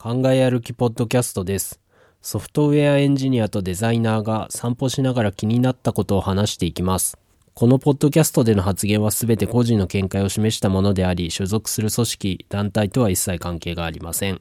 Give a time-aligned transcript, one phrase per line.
[0.00, 1.80] 考え歩きポッドキャストです。
[2.22, 7.18] ソフトウェアエンジニアとデザイナーが散歩しながら気になったことを話していきます。
[7.52, 14.40] このポッドキャストでの発言はすべて個人の見解を示したものであり、所属する組織、団体とは一切関係がありません。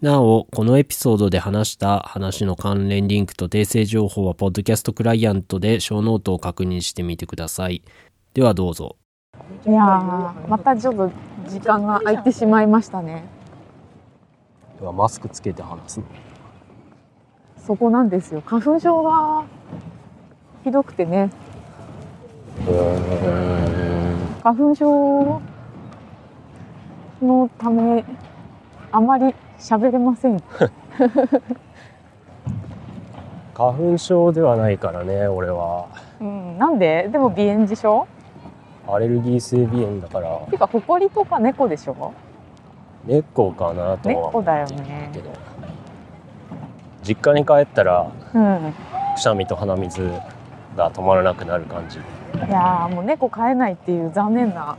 [0.00, 7.82] なお、このエピソードで話した話の関連リンクと訂正情報は、ポッドキャストクライアントでショーノートを確認してみてください。
[8.32, 8.96] ではどうぞ。
[9.66, 11.10] いやまたちょっと
[11.50, 13.43] 時間が空いてしまいましたね
[14.84, 16.04] ではマスクつけて話すの？
[17.56, 18.42] そこなんですよ。
[18.44, 19.44] 花粉症が
[20.62, 21.30] ひどくてね。
[24.42, 25.40] 花粉症
[27.22, 28.04] のため
[28.92, 30.42] あまり喋れません。
[33.54, 35.86] 花粉症ではないからね、俺は。
[36.20, 36.58] うん。
[36.58, 37.08] なんで？
[37.10, 38.06] でも鼻炎でしょ？
[38.86, 42.12] アレルギー性鼻炎だから、てか埃とか猫でしょ？
[43.06, 45.30] 猫かなとは猫だよ思ってねるけど。
[47.02, 48.74] 実家に帰ったら、うん
[49.14, 50.10] くしゃみと鼻水
[50.76, 51.98] が止まらなくなる感じ。
[51.98, 52.00] い
[52.50, 54.76] やーもう猫飼えないっていう残念な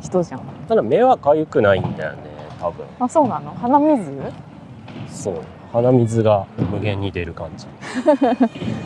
[0.00, 2.18] 人じゃんただ目は痒くないんだよね、
[2.60, 2.84] 多分。
[3.00, 3.52] あそうなの？
[3.54, 4.12] 鼻水？
[5.08, 5.40] そう。
[5.72, 7.66] 鼻水が無限に出る感じ。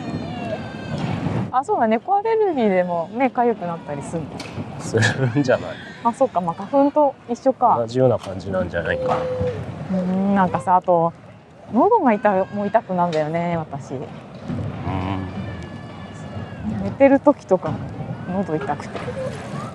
[1.51, 4.29] あそうだ猫アレルギーでも目かゆくなったりするの？
[4.79, 5.71] するんじゃない？
[6.03, 6.39] あそうか。
[6.41, 7.75] まあ花粉と一緒か。
[7.77, 9.17] 同じような感じなんじゃないかな。
[9.99, 11.11] うんなんかさあと
[11.73, 13.95] 喉が痛もう痛くなんだよね私。
[13.95, 14.03] うん。
[16.83, 17.71] 寝てる時とか
[18.29, 18.99] 喉痛くて。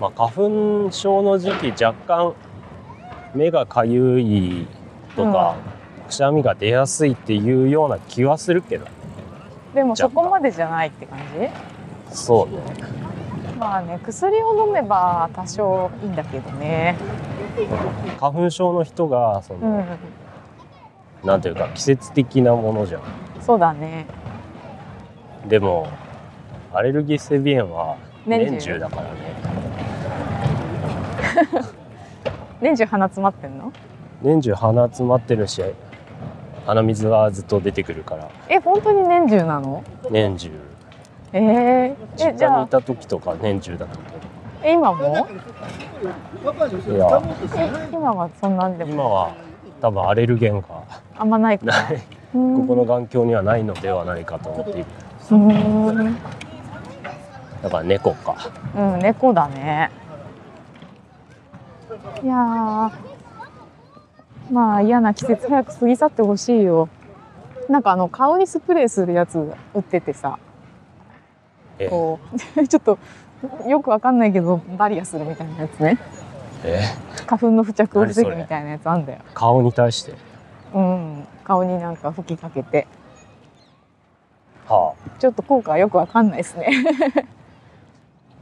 [0.00, 0.48] まあ、花
[0.86, 2.34] 粉症の時期若干
[3.34, 4.66] 目がかゆい
[5.16, 5.56] とか、
[6.06, 8.86] くしゃみが出やすいっていうような気はするけど
[9.74, 11.18] でもそこまでじゃないって感
[12.10, 12.16] じ？
[12.16, 12.58] そうね。
[13.58, 16.96] まあね薬を飲めば多少いいんだけどね。
[18.20, 19.60] 花粉症の人がその、
[21.22, 21.26] うん。
[21.26, 23.02] なんていうか季節的なものじゃん。
[23.40, 24.06] そうだね。
[25.48, 25.88] でも
[26.72, 28.50] アレルギー性鼻炎は年中。
[28.50, 29.08] 年中だからね。
[32.60, 33.72] 年中鼻詰まってんの？
[34.22, 35.62] 年中鼻詰まってるし
[36.66, 38.28] 鼻水がずっと出てくるから。
[38.48, 39.84] え本当に年中なの？
[40.10, 40.50] 年中。
[41.32, 42.52] えー、実えじゃあ。
[42.54, 43.98] 家にいた時とか年中だった。
[44.64, 45.08] え今も？
[45.08, 45.26] いや。
[47.56, 48.92] え今はそんなんでも。
[48.92, 49.34] 今は
[49.80, 50.66] 多分アレルゲンが
[51.16, 51.66] あんまないか。
[51.66, 52.02] ない。
[52.32, 54.84] こここの眼鏡にはないのではないかと思っている。
[55.30, 56.16] うーん。
[57.62, 58.36] だから猫か。
[58.76, 59.90] うん猫だね。
[62.22, 62.90] いやー
[64.50, 66.88] まあ嫌な季節早く過ぎ去ってほしいよ。
[67.68, 69.38] なんかあの顔にスプレーするやつ
[69.74, 70.38] 売っててさ。
[71.78, 72.18] えこ
[72.56, 72.66] う。
[72.68, 72.98] ちょっと
[73.66, 75.98] よくわかんないけどバリアするみたいなやつね。
[76.64, 76.80] え
[77.26, 79.18] 花粉の付着を防ぐみたいなやつあんだよ。
[79.34, 80.14] 顔に対して？
[80.74, 81.26] うん。
[81.44, 82.86] 顔になんか吹きかけて。
[84.68, 86.68] はちょっと効果はよくわかんないですね。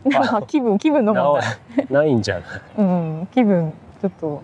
[0.05, 1.87] なんか気分気分あの問題。
[1.91, 2.45] なないんじゃない？
[2.79, 3.73] うん、気分
[4.03, 4.43] ちょっと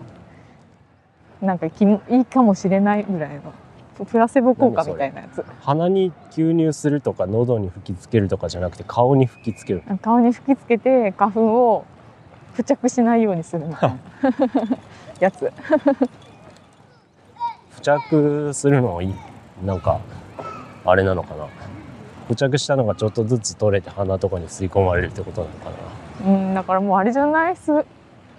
[1.41, 5.43] なんかきもいいかもしれないぐらいのプラセボ効果みたいなやつ。
[5.61, 9.83] 鼻に吸入するとか喉に吹きつけるとかじゃなくて顔に吹きつける。
[10.01, 11.41] 顔に吹きつけて花粉
[11.73, 11.85] を
[12.55, 13.97] 付着しないようにするみたいな。
[15.19, 15.51] やつ。
[17.75, 19.15] 付着するのいい。
[19.65, 19.99] なんか
[20.85, 21.45] あれなのかな。
[22.27, 25.75] 付着したのがちょっとずつ取れて鼻とかに吸い込まれるってことなのかな。
[26.31, 27.53] うんだからもうあれじゃない？
[27.53, 27.71] っす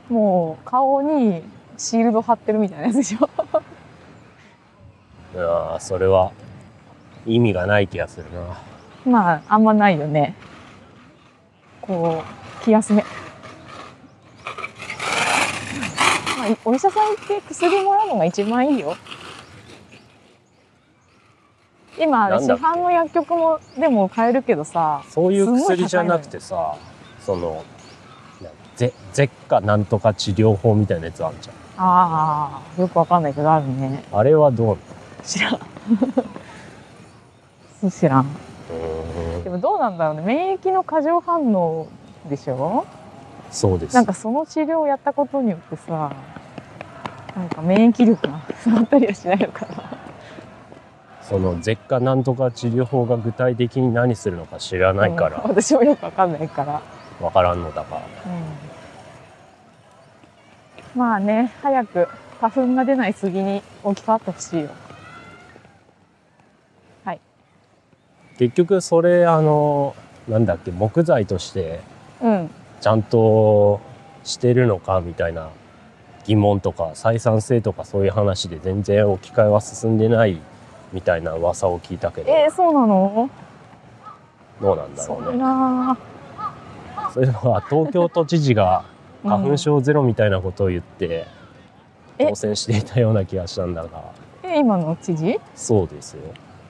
[0.09, 1.43] もう顔に
[1.83, 3.29] シールド貼ってるみたいなやつでしょ？
[5.35, 6.31] いやーそれは
[7.27, 8.59] 意味がない気がするな。
[9.11, 10.35] まああんまないよね。
[11.81, 12.23] こ
[12.61, 13.03] う気休め、
[16.39, 18.95] まあ、お医者さん行って薬もらうのが一番いいよ。
[21.99, 26.75] 今市販の薬局もでも買えるけどさそういう薬じゃなくてさ
[27.21, 27.63] その
[28.77, 28.93] 舌
[29.49, 34.03] 下なんとか治療法みたいなやつあるじゃんああよくわかんないけどあるね。
[34.13, 34.79] あれはどう
[35.25, 35.59] 知らん。
[37.91, 38.27] 知らん。
[39.45, 40.23] でもどうなんだろうね。
[40.23, 41.87] 免疫の過剰反応
[42.29, 42.85] でしょ？
[43.51, 43.95] そうです。
[43.95, 46.13] なんかその治療をやったことによってさ
[47.35, 49.73] なんか免疫力が下がったりはしないのかな。
[51.23, 55.33] その舌下なんとか治療法が具体的に何するのか知らないかうん。
[55.33, 56.81] ら私もよくわかんないから、
[57.21, 57.99] わからんのだが。
[58.27, 58.43] うん、
[60.95, 62.09] まあね早く
[62.41, 64.71] 花粉が出ない杉に置き換わってほしいよ。
[67.05, 67.21] はい。
[68.39, 69.95] 結局それあの
[70.29, 71.81] なんだっけ木材として
[72.21, 72.51] うん。
[72.81, 73.81] ちゃんと
[74.25, 75.51] してるのかみたいな
[76.25, 80.41] 疑問とか採算性とかそういう話で全然置き換えは進んでない
[80.93, 83.31] みたいな噂を聞いたけど、えー、そうなの？
[84.61, 85.39] どうなんだろそううね。
[85.39, 85.97] な
[87.15, 88.85] そういうのは東京都知事が
[89.23, 91.27] 花粉症ゼロみたいなことを言って
[92.19, 92.27] え？
[92.29, 93.89] 当選していたような気がしたんだが。
[94.43, 95.41] え今の知事？
[95.55, 96.23] そうですよ。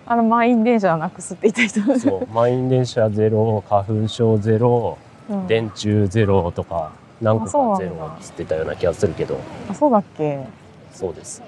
[0.04, 1.98] あの満員電車をなくすって言った人。
[1.98, 2.26] そう。
[2.34, 4.98] 満員電車ゼロ花粉症ゼロ
[5.30, 5.46] うん。
[5.46, 7.46] 電柱ゼロとか何個
[7.76, 9.38] かゼロっつってたような気がするけど。
[9.70, 9.98] あそうだ。
[9.98, 10.44] っけ？
[10.92, 11.42] そうです。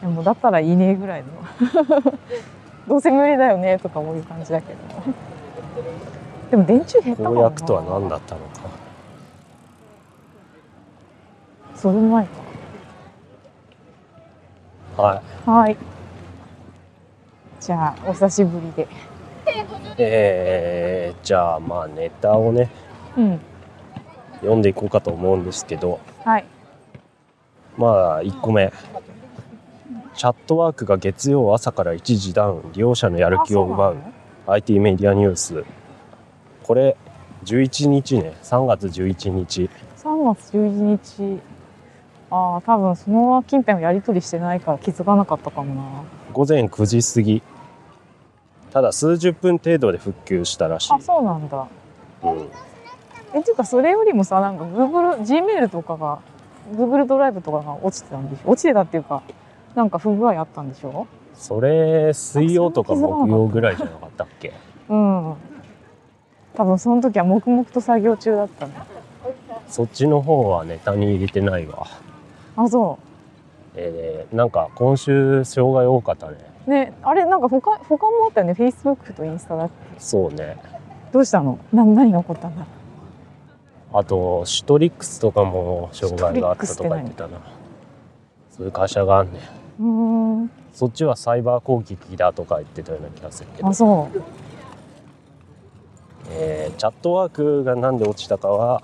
[0.00, 1.28] でもだったらいいねぐらいの。
[2.88, 4.78] どうせ無理だよねとかそういう感じだけど。
[6.50, 7.40] でも電柱減ったかもな。
[7.40, 8.83] 公約とは何だったのか
[11.84, 12.26] それ前
[14.96, 15.76] はいはい
[17.60, 18.88] じゃあお久しぶりで
[19.98, 22.70] えー、じゃあまあネタをね
[23.18, 23.40] うん
[24.36, 26.46] 読んでいこうかと思うんですけどはい
[27.76, 27.86] ま
[28.16, 28.72] あ1個目
[30.14, 33.96] チャットワークが月曜朝から一時ダウン利用者のやる気を奪う
[34.46, 35.62] IT メディアニュース
[36.62, 36.96] これ
[37.44, 41.53] 11日ね3月11日3月11日
[42.36, 45.82] ああ多分その近辺をやり取りしてないから気づかなかったかもな。
[46.32, 47.42] 午前9時過ぎ。
[48.72, 50.92] ただ数十分程度で復旧したらしい。
[50.92, 51.68] あ、そうなんだ。
[52.24, 52.48] うん、
[53.34, 56.18] えっていうかそれよりもさなんか Google Gmail とかが
[56.74, 58.50] Google ドライブとかが落ちてたんでしょ？
[58.50, 59.22] 落ちてたっていうか
[59.76, 61.06] なんか不具合あったんでしょ？
[61.34, 64.52] それ水曜とか木曜ぐらいじゃなかったっけ？
[64.88, 65.34] うん。
[66.54, 68.72] 多分その時は黙々と作業中だったね。
[69.68, 71.86] そっちの方はネタに入れてないわ
[72.56, 72.98] あそ
[73.76, 76.38] えー、なんか今週障害多かったね。
[76.66, 78.52] うねあれなんか他他もあったよね。
[78.52, 80.00] Facebook とインスタだっけ？
[80.00, 80.56] そうね。
[81.12, 81.58] どうしたの？
[81.72, 82.66] な何が起こったんだ？
[83.92, 87.40] あとシュトリックスとかも障害があったとか言ってたな。
[88.50, 89.40] そういう会社があんね
[89.80, 89.82] ん。
[89.82, 90.50] うーん。
[90.72, 93.68] そっちはサイバー攻撃だとか言ってたような気がするけど。
[93.68, 94.22] あ、そう。
[96.30, 98.82] えーチャットワークがなんで落ちたかは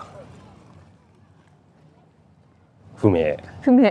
[3.01, 3.37] 不明。
[3.63, 3.91] 不明。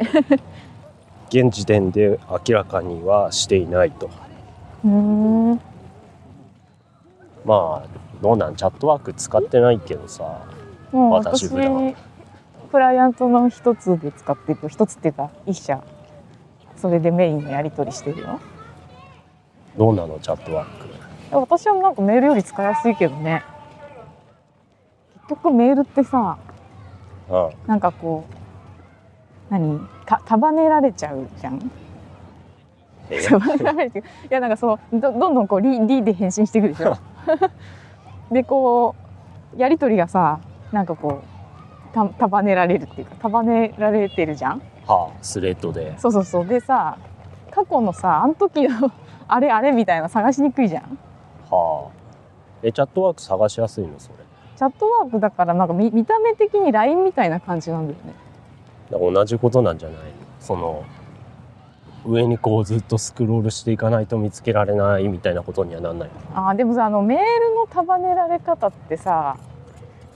[1.29, 4.09] 現時点で明らかにはしていないと。
[4.85, 5.61] うーん。
[7.43, 7.87] まあ
[8.21, 10.41] どうなんチャットワーク使ってないけどさ。
[10.91, 11.95] 私私普段。
[12.71, 15.83] クライアントの一つで使ってる一つっていうか一社。
[16.75, 18.39] それでメインのやり取りしてるよ。
[19.75, 20.87] どうなのチャットワーク。
[21.31, 23.43] 私はなんかメールより使いやすいけどね。
[25.29, 26.37] 結局メールってさ
[27.29, 27.49] うん。
[27.67, 28.38] なんかこう
[29.49, 29.79] 何？
[30.05, 31.71] た束ねられちゃうじゃん。
[33.09, 33.21] え？
[33.23, 36.97] 束ねられていやなんかそうどどんどんこうリリで返信していくでしょ？
[38.31, 38.95] でこ
[39.55, 40.39] うやり取りがさ
[40.71, 44.61] なんかこうた束ねられるっていうか束ねられてるじゃん？
[44.87, 45.17] はあ。
[45.21, 45.97] スレッドで。
[45.97, 46.45] そうそうそう。
[46.45, 46.97] でさ
[47.51, 48.91] 過去のさあの時の
[49.27, 50.97] あれあれみたいな探しにくいじゃん？
[51.49, 51.91] はあ。
[52.61, 54.15] えチャットワーク探しやすいのそれ？
[54.55, 58.13] チャットワークだからなんか見見た目的に LINE みたいな感じなんだよね
[58.91, 59.97] 同じことなんじゃない？
[60.39, 60.83] その
[62.05, 66.09] 上にこうずっとスクロールしていかないと見つけられないみたいなことにはなんない？
[66.33, 69.37] あーでもさあのメールの束ねられ方ってさ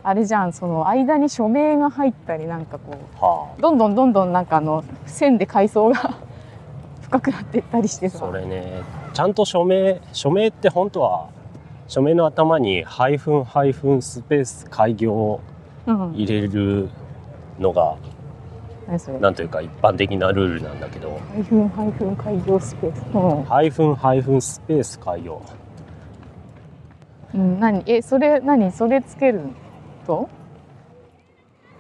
[0.06, 6.16] あれじゃんその間に署名が入ったりなんかこはうどんどんどんどんなんかあの線で階層が
[7.02, 8.18] 深くなっていったりしてあさ。
[8.20, 8.82] それね
[9.14, 11.28] ちゃんと署名署名って本当は
[11.88, 15.40] 署名の頭にハイフンハイフンスペース開業
[15.86, 16.90] 入れる
[17.60, 18.13] のが何それ
[19.20, 21.20] なんというか一般的なルールなんだけど。
[21.34, 23.04] ハイフンハイフン開業スペース。
[23.14, 23.44] うん。
[23.44, 25.42] ハイフンハイフンスペース開業
[27.34, 27.84] うん、何？
[27.88, 28.72] えそれ何？
[28.72, 29.42] それつける
[30.06, 30.30] と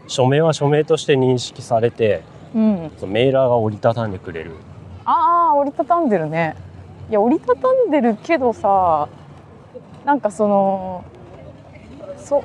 [0.07, 2.23] 署名は署名として認識されて
[2.55, 2.91] うん。
[3.07, 4.51] メーラーが折りたたんでくれる。
[5.05, 6.55] ああ折りたたんでるね。
[7.09, 9.09] いや折りたたんでるけどさ
[10.05, 11.03] なんかその
[12.17, 12.43] そ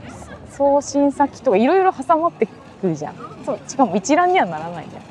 [0.50, 2.46] 送信先とかいろいろ挟まって
[2.80, 3.14] くるじゃん
[3.49, 5.02] そうしかも一覧にはならないじゃん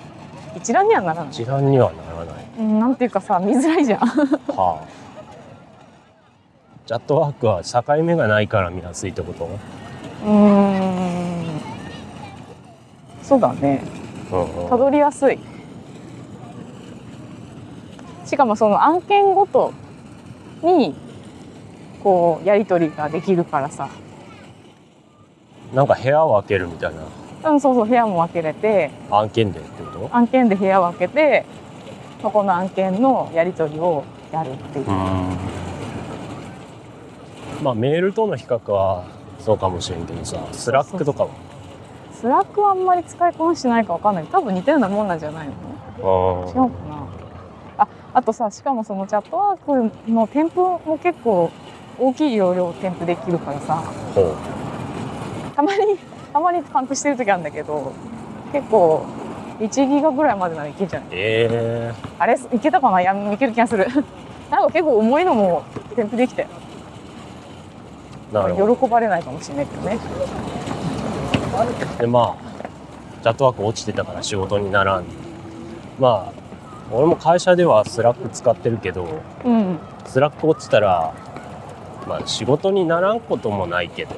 [0.56, 2.46] 一覧にはならない、一覧にはならない。
[2.60, 4.00] うん、なんていうかさ見づらいじゃん。
[4.00, 4.88] はあ。
[6.86, 9.46] チャットワークは境目がないから見やすいってこと？
[9.46, 11.62] うーん。
[13.24, 13.82] そうだね。
[14.32, 14.70] うんうん。
[14.70, 15.40] たどりやすい。
[18.26, 19.74] しかもその案件ごと
[20.62, 20.96] に
[22.04, 23.90] こうやり取りができるからさ。
[25.74, 27.02] なんか部屋を開けるみたいな
[27.44, 28.92] うんそうそう部屋も分けれて。
[29.12, 30.16] 案件でってこと？
[30.16, 31.46] 案件で部屋を分けて
[32.22, 34.86] そこの案件のやり取りをやるっていう、
[37.62, 39.06] まあメールとの比較は
[39.40, 41.30] そうかもしれんけどさスラックとかは？
[42.12, 44.26] スラックはあんまり使いこなしてないかわかんない。
[44.26, 45.54] 多分似たようなもんなんじゃないの？
[46.48, 47.08] 違うかな。
[47.78, 51.52] ああとさしかもそのチャットワークの添付も結構
[52.00, 53.76] 大きい容量添付できるからさ。
[54.16, 54.36] ほう。
[55.56, 55.98] たまに
[56.38, 57.92] たまにパンクしてる時あるんだけど
[58.54, 59.04] 結構
[59.60, 61.10] 1ギガぐらいまでならいけんじゃない？
[61.14, 62.38] えあれ？
[62.54, 63.02] いけたかな？
[63.02, 63.88] いやいける気がする。
[64.52, 65.64] なんか結構重いのも
[65.96, 68.76] 添付できたよー、なるほど。
[68.76, 69.98] 喜ばれないかもしれないけどね。
[71.98, 72.36] でまあ
[73.24, 75.06] チャットワーク落ちてたから仕事にならん。
[76.00, 76.34] まあ
[76.94, 79.08] 俺も会社ではスラック使ってるけど
[79.44, 79.80] うん。
[80.06, 81.14] スラック落ちたら
[82.08, 84.12] まあ仕事にならんこともないけど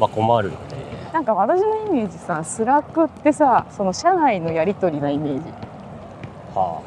[0.00, 0.76] まあ困るので。
[1.12, 5.40] なんか私のイメージさスラックってさその社内のやり取りなイメージ。
[6.54, 6.80] は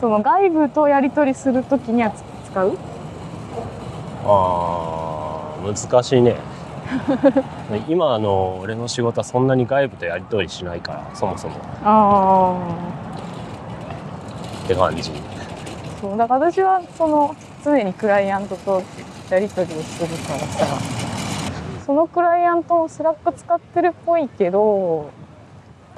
[0.00, 2.76] その外部とやり取りするときにはつ使う？
[4.24, 6.36] ああー難しいね。
[7.88, 11.54] 今あの俺の仕事はそんなに外部とやり取りしないからそもそも。
[11.84, 12.56] あ
[14.64, 15.10] って感じ。
[15.10, 17.34] あそうだから私はその
[17.64, 18.82] 常にクライアントと
[19.30, 20.66] やり取りをするからさ
[21.86, 25.08] そのクライアントもスラック使ってるっぽいけど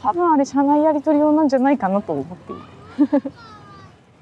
[0.00, 2.57] 多分あれ社内やり取り用なんじゃないかなと思ってい
[3.21, 3.33] る。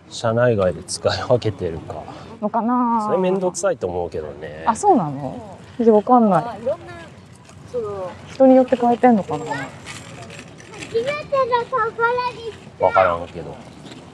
[0.08, 2.04] 社内外で使い分けてるか。
[2.40, 3.02] のかな。
[3.06, 4.62] それ面倒くさいと思うけどね。
[4.66, 5.58] あそうなの？
[5.80, 6.61] じゃわかんない。
[8.30, 9.44] 人によって変えてんのかな。
[12.78, 13.56] 分からんけど。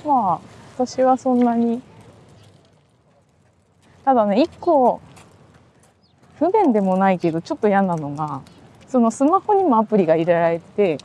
[0.07, 0.41] まあ
[0.79, 1.83] 私はそんなに。
[4.05, 5.01] ただね一個
[6.43, 8.43] 不便でもないけどちょっと嫌なのが
[8.89, 10.99] そのスマホにもアプリが入れられて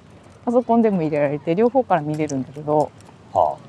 [0.44, 2.92] パソコンでも入れられて両方から見れるんだけど
[3.34, 3.60] は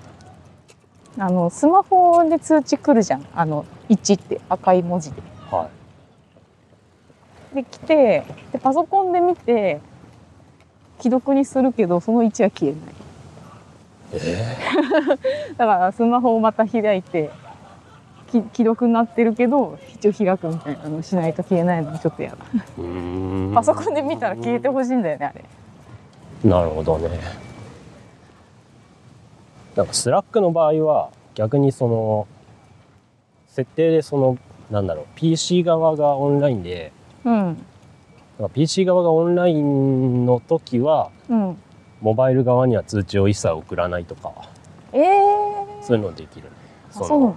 [1.19, 5.23] あのスマホで通知来るじゃんあの1って赤い文字で。
[5.51, 5.69] あはい
[7.55, 9.81] で来てでパソコンで見て
[11.01, 12.95] 既読にするけどその1は消えない。
[14.13, 14.57] え
[15.57, 17.48] だからスマホをまた開いてき
[18.31, 22.37] 既読になってるけど一応開くみたいなのしないと消えないのがちょっと嫌だ。
[23.55, 25.45] パソコンで見たら消えてほしいんだよねあれ。
[26.49, 27.09] なるほどね。
[29.77, 32.27] なんかスラックの場合は逆にその
[33.47, 34.39] 設定でその
[34.71, 36.93] なんだろう PC 側がオンラインで
[37.25, 37.57] うん。
[38.55, 41.57] PC 側がオンラインの時はうん。
[42.01, 44.33] モバイル側には通知を一切送らないとか。
[44.93, 45.29] ええ
[45.83, 46.45] そういうのできる。
[46.45, 46.51] ね
[46.91, 47.37] そのあそうなの？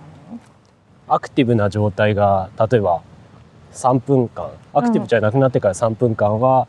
[1.12, 3.02] アクティブな状態が例えば
[3.74, 6.68] 3分間アクティブじゃなくなってから3分間は、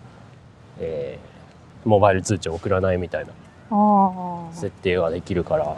[0.79, 1.33] えー
[1.85, 3.33] モバイル通知を送らないみたいな
[4.53, 5.77] 設定ができるから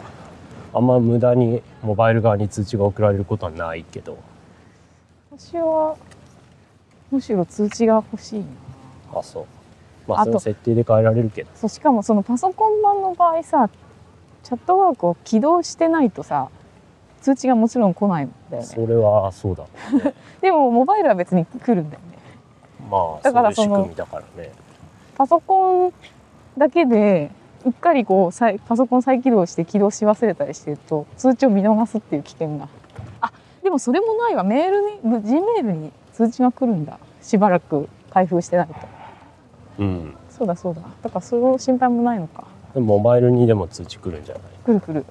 [0.73, 4.17] あんま無駄にモバイル側に通知が送られることはないけど。
[5.31, 5.95] 私は
[7.11, 8.45] むしろ通知が欲しいな。
[9.19, 9.45] あそう。
[10.07, 11.49] まあその設定で変えられるけど。
[11.55, 13.69] そうしかもそのパソコン版の場合さ
[14.43, 16.49] チャットワークを起動してないとさ
[17.25, 18.67] 通知がもちろん来ないんだよね。
[18.67, 19.63] それはそうだ。
[20.41, 22.17] でもモバイルは別に来るんだよね。
[22.91, 24.51] まあだからそのそういう仕組みだからね。
[25.17, 25.93] パソコン
[26.55, 27.31] だけで
[27.65, 32.67] うっかりこうパソコン再起動して起動し忘れたりしてると通知を見逃すっていう危険が。
[33.21, 33.31] あ
[33.63, 34.43] でもそれもないわ。
[34.43, 34.81] メール
[35.17, 36.99] に G メールに通知が来るんだ。
[37.23, 38.73] しばらく開封してないと。
[39.79, 40.15] うん。
[40.29, 40.81] そうだそうだ。
[41.01, 42.43] だからその心配もないのか。
[42.75, 44.43] でもモバイルにでも通知来るんじゃない？
[44.63, 44.99] 来る来る。
[44.99, 45.05] うん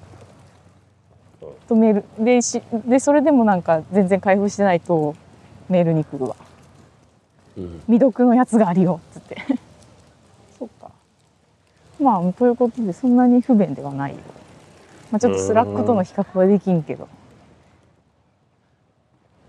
[1.67, 5.15] とメールでしでそれでもなんか全然開封してないと
[5.69, 6.35] メールに来るわ。
[7.57, 7.81] うん。
[7.87, 9.37] 未読のやつがあるよっつって。
[10.59, 10.91] そうか。
[11.99, 14.17] まあということでそんなに不便ではないよ、
[15.11, 17.07] まあ、ちょっとスラックとの比較はできんけど。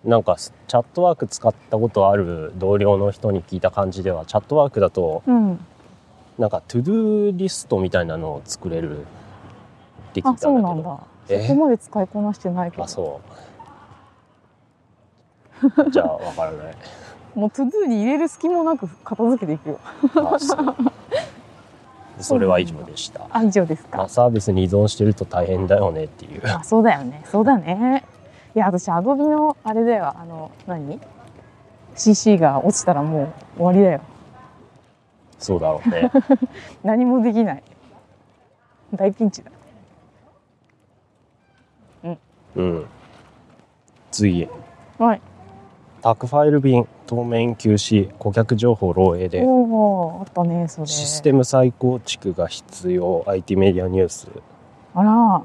[0.04, 5.58] なんかチャットワーク使ったことある同僚の人に聞いた感じではチャットワークだとうん。
[6.38, 9.00] なんか to do リストみたいなのを作れる。
[9.00, 9.04] っ
[10.12, 10.42] て聞あいたんだけど。
[10.42, 10.98] そうなんだ。
[11.00, 12.84] えそこまで使いこなしてないけど。
[12.84, 13.20] あそ
[15.86, 15.90] う。
[15.90, 16.74] じゃあわからない。
[17.34, 19.78] もうトゥドゥに入れる隙もなく片付けていくよ。
[20.32, 20.74] あそう。
[22.20, 23.26] それは以上でした。
[23.30, 23.98] あ以上ですか？
[23.98, 26.42] まあ、サービスに依存してると大変だよねっていう。
[26.46, 27.22] あそうだよね。
[27.26, 28.04] そうだね。
[28.54, 30.06] いや私アドビのあれだよ。
[30.16, 30.98] あの何
[31.94, 33.28] ？CC が落ちたらもう
[33.58, 34.00] 終わりだよ。
[35.38, 36.10] そうだろうね。
[36.82, 37.62] 何もできない。
[38.94, 39.50] 大ピンチだ
[42.56, 42.86] うん。
[44.10, 44.48] 次。
[44.98, 45.20] はい。
[46.02, 48.08] 宅ファイル便当面休止。
[48.18, 49.42] 顧客情報漏洩で。
[49.44, 50.86] おおあったねそれ。
[50.86, 53.24] システム再構築が必要。
[53.26, 54.28] IT メディアニュース、
[54.94, 55.42] あら。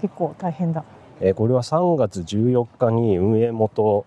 [0.00, 0.84] 結構大変だ。
[1.20, 4.06] えーこれは3月14日に運営元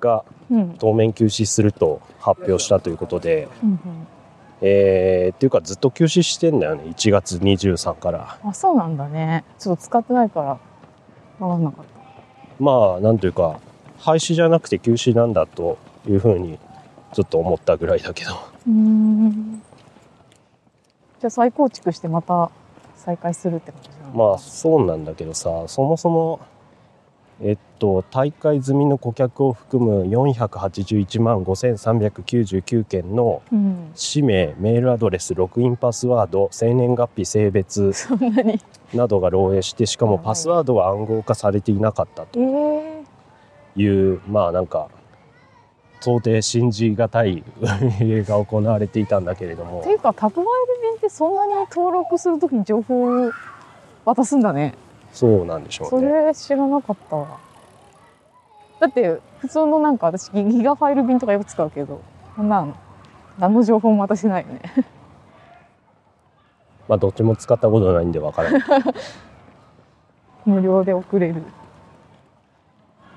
[0.00, 0.74] がうん。
[0.78, 3.78] 当面休止すると発表したということで、うん
[4.62, 6.84] えーっていうかずっと休止してんだよね。
[6.86, 8.38] 1月23から。
[8.42, 9.44] あそうなんだね。
[9.58, 10.58] ちょっと使ってないから
[11.46, 13.60] 分かんなかったまあなんというか
[13.98, 15.78] 廃止じゃなくて休止なんだと
[16.08, 16.58] いうふうに
[17.12, 18.32] ちょっと思ったぐらいだけど。
[18.66, 19.62] うーん。
[21.20, 22.50] じゃあ再構築してまた
[22.96, 26.40] 再開するって感じまあそうなんだけどさそもそも
[27.42, 33.90] えっと大会済みの顧客を含む481万5399件のうん。
[33.94, 37.92] 氏名メールアドレスログインパスワード生年月日性別
[38.94, 43.04] などが漏洩してしかもパスワードは暗号化されていなかったえとー、
[43.76, 44.88] いうまあなんか
[46.00, 47.44] 到底信じがたい
[48.00, 49.80] 運営が行われていたんだけれども。
[49.80, 50.46] っていうか宅配
[50.82, 53.32] 便ってそんなに登録するときに情報を
[54.04, 54.74] 渡すんだね
[55.12, 56.08] そうなんでしょそうね。
[56.26, 57.38] れ知らなかったわ
[58.80, 62.00] だって普通のなんか私ギギガファイル便とかよく使うけど
[62.36, 62.74] こんなん
[63.38, 64.60] 何の情報も渡してないよね
[66.88, 68.62] まあどっちも使ったことないんでわからない。
[70.46, 71.42] 無料で送れる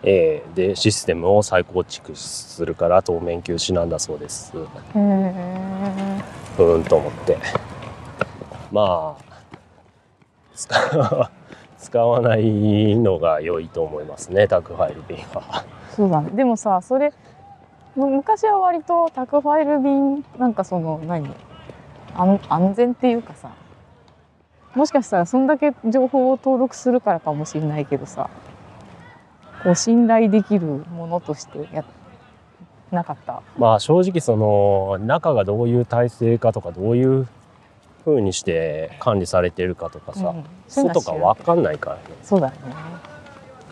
[0.04, 4.52] えーでシステムを再構築するから当面休止なんだそうです。
[4.58, 4.60] へ
[4.96, 6.22] え
[6.58, 7.38] うーんと思って。
[8.72, 9.34] まあ
[11.94, 15.64] 使わないのが良いと思いますね宅配便は。
[15.96, 16.32] そうだね。
[16.32, 17.14] でもさそれ
[17.96, 21.30] む昔は割と宅ファイル便なんかその何？
[22.16, 23.52] 安安全っていうかさ
[24.74, 28.28] もしかしたらそんだけ情報を登録するからかもしれないけどさ
[29.64, 31.86] こう信頼できるものとしてや
[32.90, 33.44] なかった？
[33.60, 37.28] まあ正直その中がどういう体制かとかどういう
[38.06, 42.02] 風にして管理されてるかとかさ、うんそういうの外は知らんか分かんないからね。
[42.24, 42.60] そうだよね。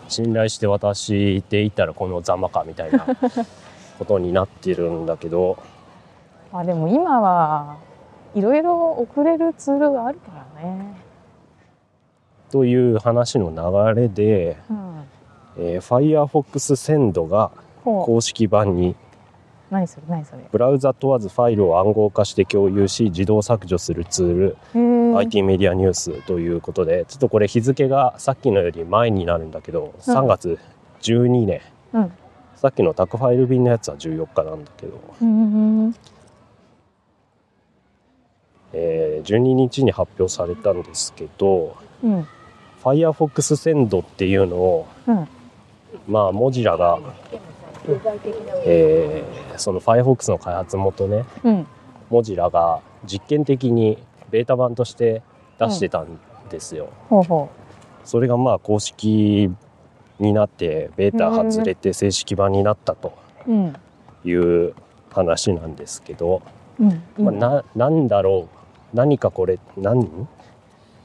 [0.08, 3.06] 信頼して渡していったらこのざまかみたいな
[3.98, 5.56] ことになってるんだけど。
[6.52, 7.76] あでも今は
[8.34, 10.94] いろいろ送れるツールがあるからね。
[12.50, 15.04] という話の流れで、うん。
[15.56, 17.50] えー、Firefox センドが
[17.84, 18.04] ほう。
[18.04, 18.94] 公式版に
[19.72, 20.42] 何それ何それ？
[20.52, 24.32] ブラウザ問わずファイルを暗号化して共有し自動削除するツー
[25.14, 30.14] ル、IT メディアニュースということでちょっとこれ日付がさっきのより前になるんだけど、うん。
[30.14, 30.58] 3月
[31.00, 31.62] 12年
[31.94, 32.12] うん。
[32.54, 35.94] さっきの宅ファイル便のやつは14日なんだけど、うん
[38.74, 42.26] えー12日に発表されたんですけどうん、
[42.82, 45.28] Firefox センドっていうのをうん、
[46.08, 46.98] まあモジラが、
[48.64, 51.66] えーその Firefox の開発元ねうん、
[52.10, 53.98] モジラが実験的に
[54.30, 55.22] ベータ版として
[55.58, 56.18] 出してたん
[56.48, 56.88] ですよ。
[57.08, 57.48] ほうほ
[58.04, 59.50] それがまあ公式
[60.18, 63.12] になってベータ外れて正式版になったと
[63.46, 63.50] う。
[63.50, 63.76] うん、
[64.24, 64.74] いう
[65.10, 66.42] 話なんですけど、
[66.80, 68.48] うん、いいまあ、ねななんだろ
[68.92, 68.96] う。
[68.96, 70.06] 何かこれ何？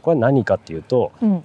[0.02, 1.44] これは何かっていうと、うん、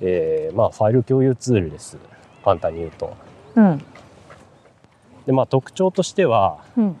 [0.00, 1.96] えーまあ、ファイル共有ツールです。
[2.44, 3.14] 簡単に言うと。
[3.56, 3.82] うん、
[5.28, 6.96] でまあ特徴としては、うん、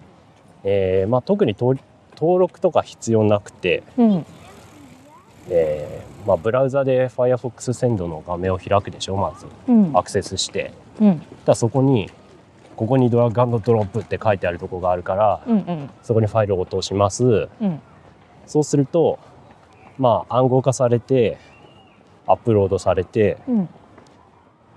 [0.62, 1.80] えーまあ、特に登
[2.14, 4.26] 登録とか必要なくて、うん、
[5.48, 9.46] えーまあ、ブラウザで Firefox センドの画面を開くでしょまず。
[9.66, 9.96] うん。
[9.96, 10.74] ア、クセスして。
[11.00, 12.10] うん、だそこに
[12.76, 17.48] ここにドラッグドロップって書いてあるとこがあるから、うん、うん、そこにファイルを落とします。
[17.62, 17.80] うん、
[18.46, 19.18] そうすると
[19.96, 21.38] まあ暗号化されて
[22.26, 23.68] アップロードされてうん。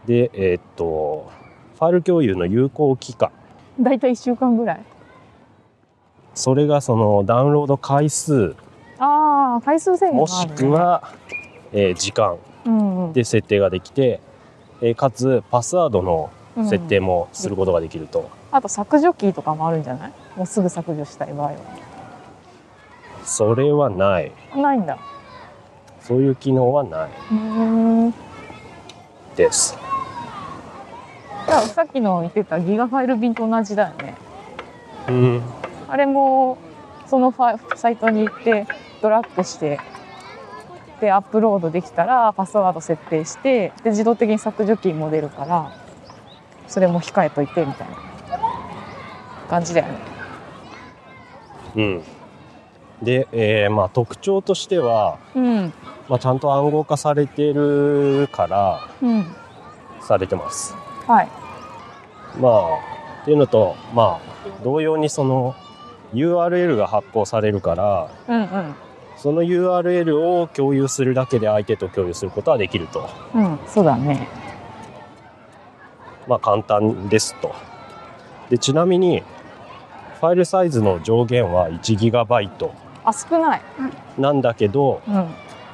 [0.05, 1.29] でえーっと
[1.77, 3.31] ファイル共有の有効期間
[3.79, 4.81] だいたい一週間ぐらい。
[6.33, 8.55] それがそのダウンロード回数
[8.99, 10.47] ああ、回数制限もし。
[10.47, 11.13] く、は、
[11.73, 14.19] えー時間うん、うん、で設定ができて、
[14.81, 16.29] えーかつパスワードの
[16.69, 20.11] 設定うんもすることができると、あと削除キーとかもあるんじゃない？
[20.35, 21.53] もうすぐ削除したい場合
[23.23, 24.57] それはないは。
[24.57, 24.97] ないんだ。
[26.01, 27.11] そういう機能はない。
[29.35, 29.77] です
[31.51, 34.15] じゃあさっきの言ってたギガファイル便と同じだよね。
[35.09, 35.41] うん。
[35.89, 36.57] あれも
[37.07, 38.65] そのファイサイトに行って
[39.01, 39.77] ドラッグして
[41.01, 45.73] でアップロードできたらパスワード設定してで自動的に削除キーも出るから
[46.69, 47.97] それも控えといてみたいな
[49.49, 49.99] 感じだよね。
[51.75, 52.03] うん。
[53.01, 55.73] で、えーまあ、特徴としては、うん。
[56.07, 59.25] まあ、ちゃんと暗号化されてるからうん。
[59.99, 60.77] されてます。
[61.05, 61.40] はい
[62.39, 62.63] まあ
[63.21, 65.55] っていうのとまあ同様にその
[66.13, 68.75] URL が発行されるからうんうん。
[69.17, 73.07] その URL を共有するだけで相手と共有することはできると。
[73.35, 74.27] うんそうだね。
[76.27, 77.53] まあ簡単ですと。
[78.49, 79.21] でちなみに
[80.19, 82.71] ファイルサイズの上限は 1GB
[83.03, 83.61] あ少ない。
[84.17, 85.27] なんだけどうん。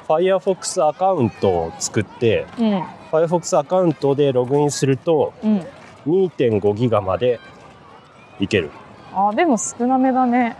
[0.08, 2.82] Firefox アカウントを作ってうん。
[3.10, 5.66] Firefox アカウントでログインするとうん
[6.08, 7.38] 2.5ギガまで
[8.40, 8.70] いける。
[9.14, 10.56] あでも少なめだね。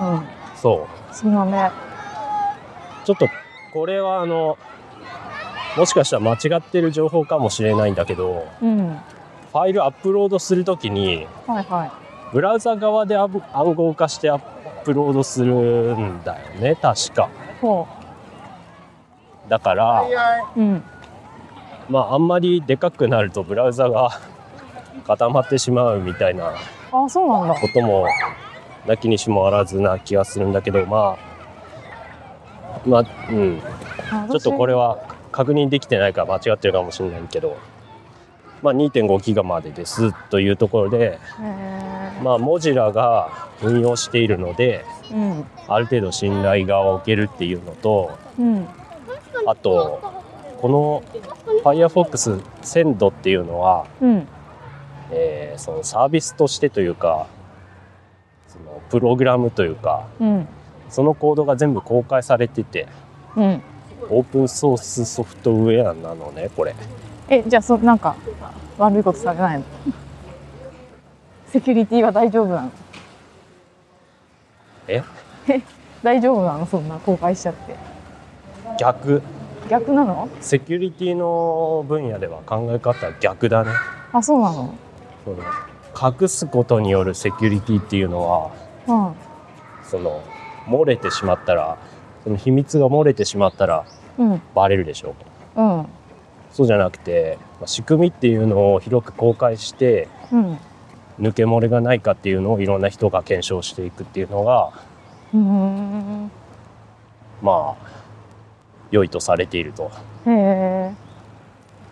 [0.00, 0.22] うん。
[0.56, 1.14] そう。
[1.14, 1.70] 少なめ。
[3.04, 3.28] ちょっと
[3.72, 4.56] これはあの
[5.76, 8.98] もしかしたら間違ってる情報かもしれないんだけどうん。
[9.52, 11.90] ファイルアップロードするときにはいはい。
[12.32, 13.42] ブラウザ側で暗
[13.74, 14.40] 号化してアッ
[14.84, 17.28] プロードするんだよね確か
[17.60, 17.86] ほ
[19.48, 20.02] だから
[20.56, 20.82] ううん
[21.88, 24.10] まああんまりでかくなるとブラウザが
[25.06, 26.52] 固まってしまうみたいな
[26.92, 27.54] あそうなんだ。
[27.54, 28.06] ことも
[28.86, 33.62] なきにしもあらずな気がするんだけどまあまあうん。
[34.10, 34.98] あちょっとこれは
[35.32, 37.56] 確認できてないから間違ってるかもしれないけど、
[38.62, 41.18] まあ、2.5ギガまでですというところで、
[42.22, 43.30] まあ、モジュラが
[43.62, 45.44] 運用しているのでうん。
[45.66, 48.68] ある程度信頼が置けるっていうのとうん。
[49.46, 50.00] あと
[50.64, 51.02] この
[51.62, 54.26] Firefox 1000度っていうのは、うん。
[55.10, 57.26] えーそのサービスとしてというか
[58.48, 60.48] そのプログラムというかうん。
[60.88, 62.88] そのコードが全部公開されてて
[63.36, 63.62] うん。
[64.08, 66.74] オープンソースソフトウェアなのねこれ。
[67.28, 68.16] えじゃあそなんか
[68.78, 69.64] 悪いことされないの？
[71.48, 72.70] セキュリティは大丈夫なの？
[74.88, 75.02] え
[76.02, 76.64] 大丈夫なの？
[76.64, 77.76] そんな公開しちゃって。
[78.78, 79.20] 逆
[79.68, 80.28] 逆なの？
[80.40, 83.70] セキュリティの分野では考え方は逆だね。
[84.12, 84.74] あそうなの？
[85.24, 85.38] その
[86.22, 88.50] 隠すことによるセキュリティっていうのは
[88.86, 89.14] うん。
[89.84, 90.22] その
[90.66, 91.78] 漏れてしまったら
[92.24, 93.84] その秘密が漏れてしまったら
[94.18, 94.42] うん。
[94.54, 95.14] バレるでしょ。
[95.56, 95.86] うん。
[96.52, 100.58] そうじゃなくてまあ仕組みっていうのを広く公開してうん。
[101.20, 104.72] 抜け漏れがないかっていうのをいろんな人が検証していくっていうのが
[105.32, 106.30] うーん。
[107.40, 108.03] まあ
[108.94, 109.90] 良いとされていると。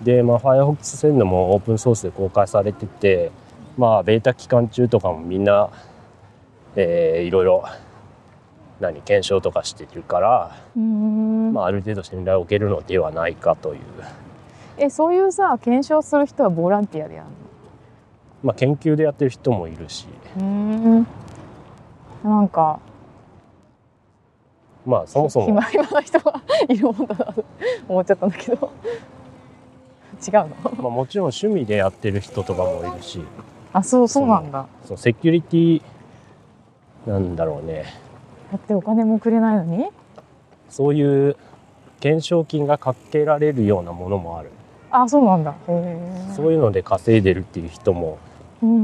[0.01, 3.33] で、まあ、Firefox 1000のもオープンソースで公開されてて、
[3.77, 5.71] まあ、ベータ期間中とかもみんな、
[6.77, 7.65] えーいろいろ
[8.81, 13.81] 何検証とかしてるから、まあ、ある程度信頼を受けるのではないかという、
[14.77, 17.27] えそういうさ検証する人はボランティアでやる
[18.43, 20.07] まあ、研究でやってる人もいるし、
[20.43, 21.07] ん。
[22.25, 22.81] なんか
[24.85, 25.47] まあ、そもそも。
[25.47, 27.45] 暇暇な人がいるもんだなと
[27.89, 28.73] 思っちゃったんだけど。
[30.27, 30.49] 違うの？
[30.83, 33.23] まあ、もちろん趣味でやってる人とかもいるし。
[33.73, 34.67] あそうそうなんだ。
[34.85, 35.83] そのセキュリティ
[37.07, 37.85] なんだろうね。
[38.51, 39.89] だってお金もくれないのに？
[40.69, 41.37] そういう
[41.97, 44.51] 懸賞金がかけられるようなものもある。
[44.91, 45.55] あそうなんだ。
[46.37, 48.19] そういうので稼いでるっていう人も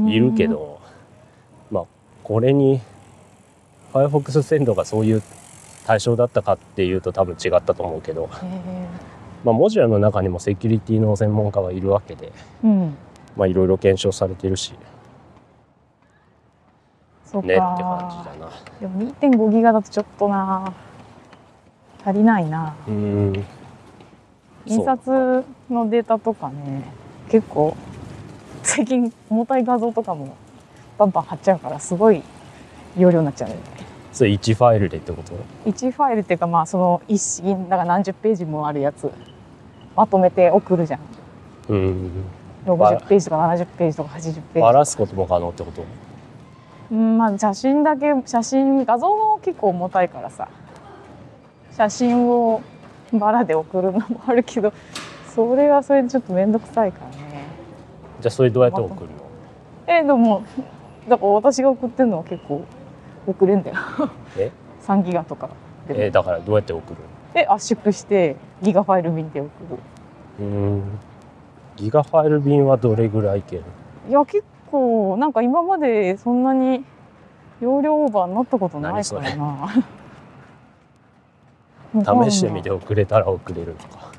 [0.09, 0.81] いるけど、
[1.69, 1.85] まあ
[2.23, 2.81] これに
[3.93, 5.23] Firefox 鮮度がそういう
[5.89, 8.29] 対象だったかっていうと多分違ったと思うけど、
[9.43, 12.31] まあ、モジュラの中にもセキュリティの専門家がいるわけで。
[12.63, 12.95] うん。
[13.35, 14.75] まあいろいろ検証されてるし。
[17.25, 17.47] そうか。
[17.47, 18.51] ねって感じだな。
[18.79, 20.71] でも2.5ギガだとちょっとな。
[22.05, 22.75] 足りないな。
[22.87, 23.45] うーん。
[24.67, 26.83] 印刷のデータとかね
[27.31, 27.75] 結構
[28.61, 30.37] 最近重たい画像とかも
[30.99, 32.21] バンバン貼っちゃうからすごい
[32.95, 33.78] 容量になっちゃうよね
[34.11, 35.33] それ1ファイルでってこと
[35.69, 39.11] ？1ファイルっていうかまあその一式だから何十ページもあるやつ。
[39.95, 40.99] まとめて送るじゃん。
[41.69, 42.11] うーん
[42.65, 44.09] 60ページとか70ページとか。
[44.15, 45.83] 80ページばらすことも可能ってこと？
[46.91, 50.47] うんまあ写真だけ写真画像も結構重たいからさ。
[51.75, 52.61] 写真を
[53.13, 54.73] バラで送るのもあるけど
[55.33, 57.45] それはそれでちょっと面倒くさいからね。
[58.19, 59.15] じゃあそれどうやって送るの？
[59.87, 60.43] えでも
[61.07, 62.65] だから私が送ってるのは結構
[63.29, 63.75] 送れんだよ。
[64.37, 64.51] え
[64.85, 65.49] ？3ギガとか。
[65.89, 66.97] えーだからどうやって送る？
[67.33, 70.45] で圧縮してギガファイル便で送る。
[70.45, 70.83] のうーん。
[71.77, 73.63] ギガファイル便はどれぐらいいける？
[74.07, 76.83] いや結構なんか今までそんなに
[77.61, 79.69] 容量オーバーになったことないからな。
[82.29, 84.09] 試してみて送れたら送れるとか。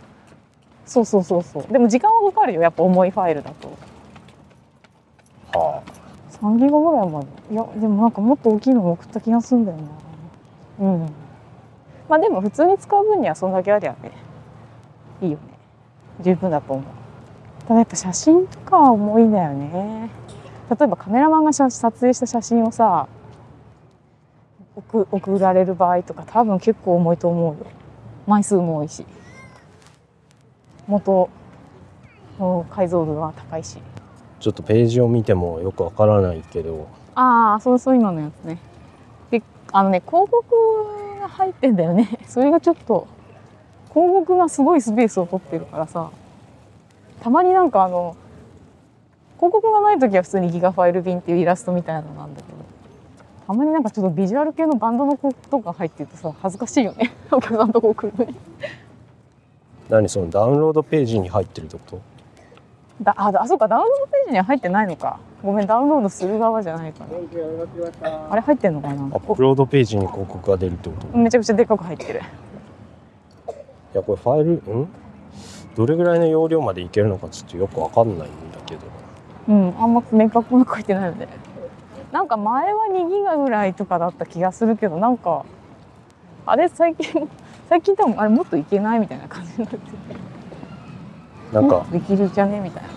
[0.85, 1.63] そうそうそうそう。
[1.73, 2.63] でも時間はかかるよ。
[2.63, 3.69] やっぱ重いファイルだと。
[5.57, 5.83] は
[6.43, 7.27] 3ギガぐらいまで。
[7.51, 10.87] いやでもなんかもっと大きいのも送った気がするんだよな。
[10.87, 11.13] うん。
[12.09, 14.13] まあでも普通に使う分にはそんだけありゃね
[15.21, 15.45] いいよね。
[16.21, 16.85] 十分だと思う。
[17.67, 20.11] ただやっぱ写真とかは重いんだよね。
[20.71, 23.07] 例えばカメラマンが撮影した写真をさ
[24.77, 27.67] 送送られる場合とか多分結構重いと思うよ。
[28.27, 29.05] 枚数も多いし。
[30.87, 31.29] 元
[32.39, 33.79] の解像度は高いし。
[34.41, 36.89] ちょっとページを見てもよくわからないけど。
[37.15, 38.59] ああそうそう今のやつね。
[39.31, 40.45] であのね広告
[41.21, 42.19] が入ってんだよね。
[42.27, 43.07] それがちょっと
[43.93, 46.11] 広告がすごいスペースを取ってるからさ。
[47.23, 48.17] たまになんかあの
[49.37, 52.59] 広告がない時は普通にギガファイル便っていうイラストみたいなのなんだけど。
[53.47, 57.13] たまになんかちょっとビジュアル系のバンドの広告とか入ってるとさ恥ずかしいよね。
[57.33, 58.35] お客さんのとこ来るのに。
[59.89, 62.01] 何そのダウンロードページに入ってるってこと？
[63.03, 65.19] だああそうかダウンロードページには入ってないのか。
[65.43, 68.29] ごめんダウンロードする側じゃないから。
[68.31, 68.43] あれ？
[68.43, 69.05] 入ってんのかな？
[69.05, 71.17] アップロードページに広告が出るってこと？
[71.17, 72.21] めちゃくちゃでかく入ってる。
[72.21, 72.23] い
[73.95, 74.53] やこれファイル？
[74.53, 74.89] ん？
[75.77, 78.81] どれぐらいの容量までいけるのかちょっとよくわかんないんだけど。
[79.49, 81.27] うんあんま明確な書いてないよね
[82.13, 85.47] なんか前は2ギガぐらいとかだった気がするけどなんか
[86.45, 87.29] あれ最近
[87.69, 89.83] 最近多分あれもっといけないみたいな感じになってて
[91.53, 91.85] なんか。
[91.91, 92.61] できるじゃね？
[92.61, 92.89] みたいな。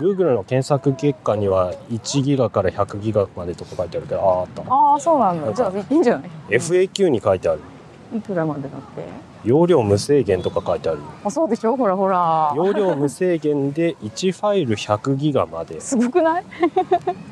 [0.00, 5.52] Google の検索結果には1ギガから100ギガまでとか書いてあるけどあああったああそうなんだ。
[5.52, 7.60] じゃあいいんじゃない？FAQ に書いてある。
[8.16, 9.04] いくらまでだって？
[9.44, 10.98] 容量無制限とか書いてある。
[11.24, 11.76] あそうでしょ？
[11.76, 12.52] ほらほら。
[12.56, 15.80] 容量無制限で1ファイル100ギガまで。
[15.80, 16.44] すごくない？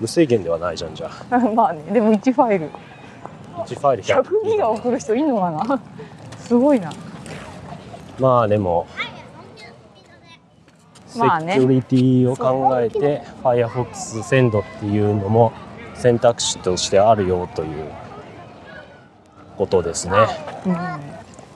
[0.00, 1.38] 無制限ではないじゃんじゃあ。
[1.56, 2.70] まあねでも1ファイル。
[3.56, 5.80] 1ファイル100 100ギガ送る人いんのかな？
[6.38, 6.92] すごいな。
[8.20, 8.86] まあでも
[11.12, 15.22] セキュリティを考えて Firefox 鮮度っていう。
[15.22, 15.52] のも
[15.94, 17.90] 選択肢としてあるよという
[19.56, 20.14] ことですね。
[20.66, 21.12] うん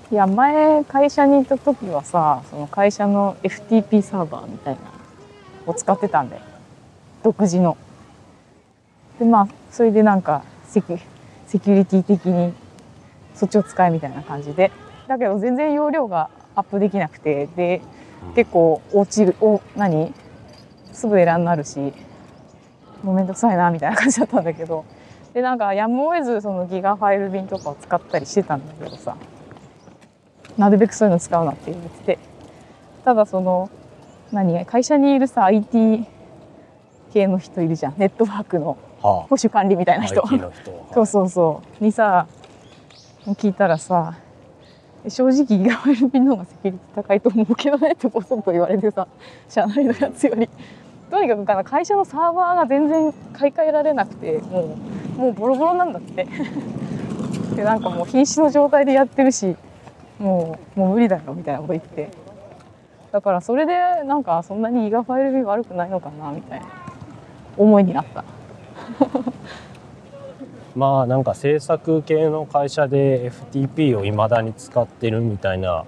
[0.08, 4.80] いや前会社に行った時はさその会社の FTP サーバーみたいな
[5.66, 6.42] のを使ってたんだよ
[7.24, 7.76] 独自の。
[9.18, 11.00] でまあそれでなんかセキュ
[11.48, 12.52] セキュリティ的に
[13.34, 14.70] そっちを使えみたいな感じで。
[15.08, 17.48] だけど全然容量がアップできなくて。
[17.56, 17.80] で
[18.34, 20.12] 結構落ちるお何？
[20.92, 21.78] すぐエラーになるし
[23.02, 24.84] もうめんどくさいなみたいな感じだったんだけど。
[25.34, 29.16] でなんかやむを得ずそのギガファイル便とかを使ったりしてたんだけどさ。
[30.56, 32.16] なるべくそういうの使うなって言って。
[32.16, 32.18] て
[33.04, 33.70] ただその
[34.32, 36.06] 何会社にいるさ IT
[37.12, 37.94] 系の人いるじゃん。
[37.98, 40.22] ネットワークのは保守管理みたいあ、な人。
[40.22, 40.86] IT の人。
[40.94, 41.84] そうそうそう。
[41.84, 42.26] にさ
[43.26, 44.14] 聞いたらさ
[45.08, 49.06] 正直ギガファイル便の方がセキュリティ高いと思うけどねってボソッと言われてさ
[49.48, 50.48] 社内のやつより。
[51.10, 54.76] とにかくあの会社のサーバーが全然買い替えられなくても
[55.16, 56.26] うもうボロボロなんだって。
[57.54, 59.56] でなんかもう瀕死の状態でやってるし
[60.18, 62.10] もうもう無理だよみたいなこと言って。
[63.12, 66.66] だからそれでなんかそんなにギガファイル便悪くないのかなみたいな
[67.56, 68.24] 思いになった
[70.76, 75.86] まあなんか制作系の会社で FTP を未だに使ってるみたいな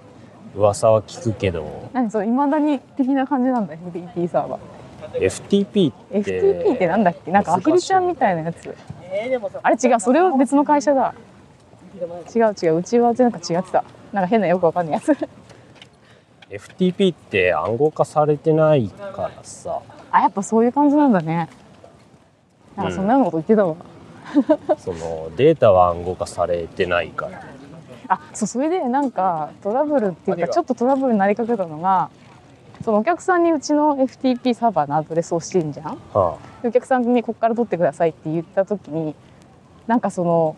[0.56, 1.90] 噂は聞くけど。
[1.92, 4.60] 何それ未だに的な感じなんだ FTP サーバー
[5.20, 7.30] FTP って FTP ってなんだっけ？
[7.30, 8.74] なんかアヒルちゃんみたいなやつ。
[9.62, 11.14] あれ違うそれは別の会社だ。
[12.34, 12.78] 違う違う。
[12.78, 13.84] うちはなんか違ってた。
[14.12, 15.12] なんか変なよくわかんないやつ。
[16.50, 19.80] FTP って暗号化されてないからさ。
[20.10, 21.50] あやっぱそういう感じなんだね。
[22.74, 23.76] なんかそんなこと言ってたわ、
[24.78, 27.42] そのデータは暗号化されてないから。
[28.10, 32.08] あそうそれでなんかトラブルっていうかちょっとトラブルになりかけたのが
[32.82, 35.98] そのお客さんにうちの FTP サーバーのアドレスをしてんじゃん。
[36.14, 39.14] はでお客さんにここから取ってくださいって言った時に
[39.86, 40.56] なんかその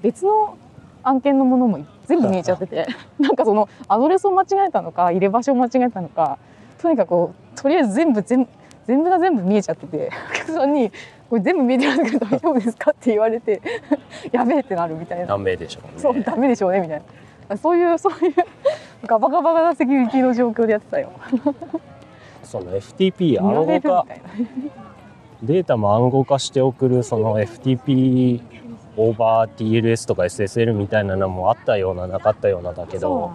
[0.00, 0.56] 別の
[1.02, 2.86] 案件のものも全部見えちゃってて。
[3.20, 6.38] なんかそのアドレスを間違えたのか入れ場所を間違えたのか
[6.80, 8.48] とにかくこうとりあえず全部全
[8.86, 10.90] 全部が全部見えちゃっててお客さんに
[11.30, 13.62] 「これ全部見えてるんだけど大丈夫ですか?」って言われて
[14.32, 17.02] やべえってなるみたいなあダメでしょうねそうダメでしょうねみたい
[17.48, 18.34] なそういうそういう
[19.06, 21.10] ガバガバなセキュリティの状況でやってたよ。
[22.44, 24.06] その FTP 暗号化
[25.42, 28.40] データも暗号化して送るその FTP
[28.96, 33.32] オーバー TLS とか SSL みたいなのもあったようななかったようなだけどの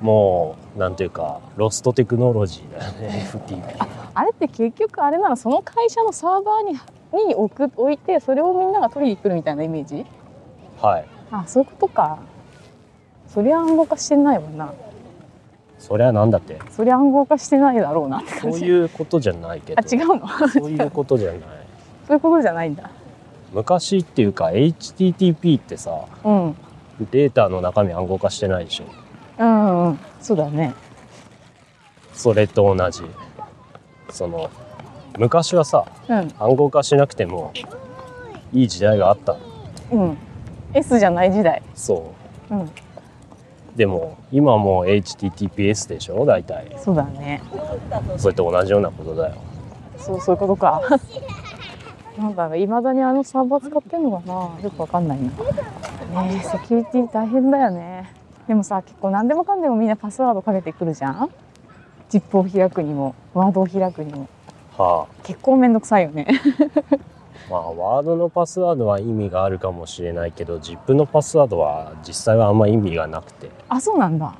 [0.00, 6.78] もうなんていうかロストテクノロジーだよね FTP あれって結局あれなのその会社のサーバーに
[7.12, 10.04] に置く置いてそれをみんなが取りに来るみたいなイメージ？
[10.80, 11.04] はい。
[11.30, 12.18] あそういうことか。
[13.28, 14.72] そりゃ暗号化してないもんな。
[15.78, 16.58] それはなんだって。
[16.70, 19.80] そりゃ暗号化してないだろうなってそういうことじゃないけど。
[19.80, 20.28] あ違うの？
[20.28, 21.38] そそういうことじゃない。
[22.08, 22.90] ういうことじゃないんだ。
[23.52, 25.92] 昔っていうか HTTP ってさ
[26.24, 26.56] うん。
[27.10, 28.84] データの中身暗号化してないでしょ。
[29.38, 29.98] うんうん。
[30.20, 30.74] そうだね。
[32.14, 33.02] それと同じ。
[34.10, 34.48] その
[35.18, 36.32] 昔はさうん。
[36.38, 37.52] 暗号化しなくても
[38.52, 39.36] いい時代があった。
[39.92, 40.16] うん。
[40.74, 41.62] S じゃない時代。
[41.74, 42.12] そ
[42.50, 42.54] う。
[42.54, 42.60] ん。
[42.62, 42.68] う
[43.76, 46.24] でも今もう HTTPS でしょ？
[46.24, 46.76] 大体。
[46.78, 47.42] そうだね。
[48.16, 49.34] それと同じようなことだよ。
[49.98, 50.80] そうそういうことか。
[52.18, 54.34] なんだろういまだにあのサーバー使ってんのかな？
[54.62, 55.24] よくわかんないな。
[56.22, 58.10] ねえセキュリティ大変だよね。
[58.48, 61.30] でもさ結構何でもかんでもみんなパスワードかけてくるじゃん？
[62.08, 64.28] ジップを開くにもワードを開くにも
[64.78, 66.26] は結構めんどくさいよね。
[67.48, 73.50] あ まあワードのパスワードは意味があるかもしれないけど ZIP のパスワードは実際はあんま意味がなくて。
[73.68, 74.34] あそうなんだ。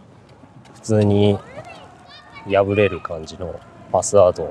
[0.75, 1.39] 普通に
[2.47, 3.55] 破れる感じの
[3.93, 4.51] パスワード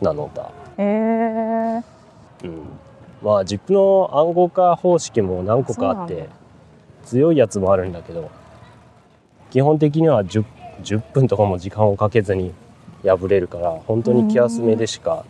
[0.00, 0.50] なのだ。
[0.78, 1.82] へえ。
[2.44, 2.62] うん。
[3.22, 6.28] まあ ZIP の暗号化方式も何個かあって
[7.04, 8.30] 強いやつもあるんだけど
[9.50, 10.44] 基本的には 10,
[10.82, 12.52] 10分とかも時間をかけずに
[13.04, 15.24] 破れるから本当に気休めでしか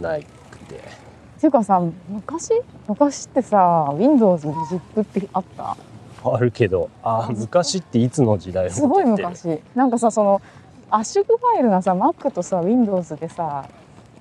[0.00, 0.76] ないくて。
[0.76, 2.50] っていうかさ昔？
[2.88, 5.76] 昔ってさ Windows に ZIP ってあった？
[6.24, 8.70] あるけどあ昔っていつの時代？
[8.70, 9.60] すごい昔。
[9.74, 10.42] なんかさその
[10.90, 13.68] 圧縮ファイルがさ Mac とさ Windows でさ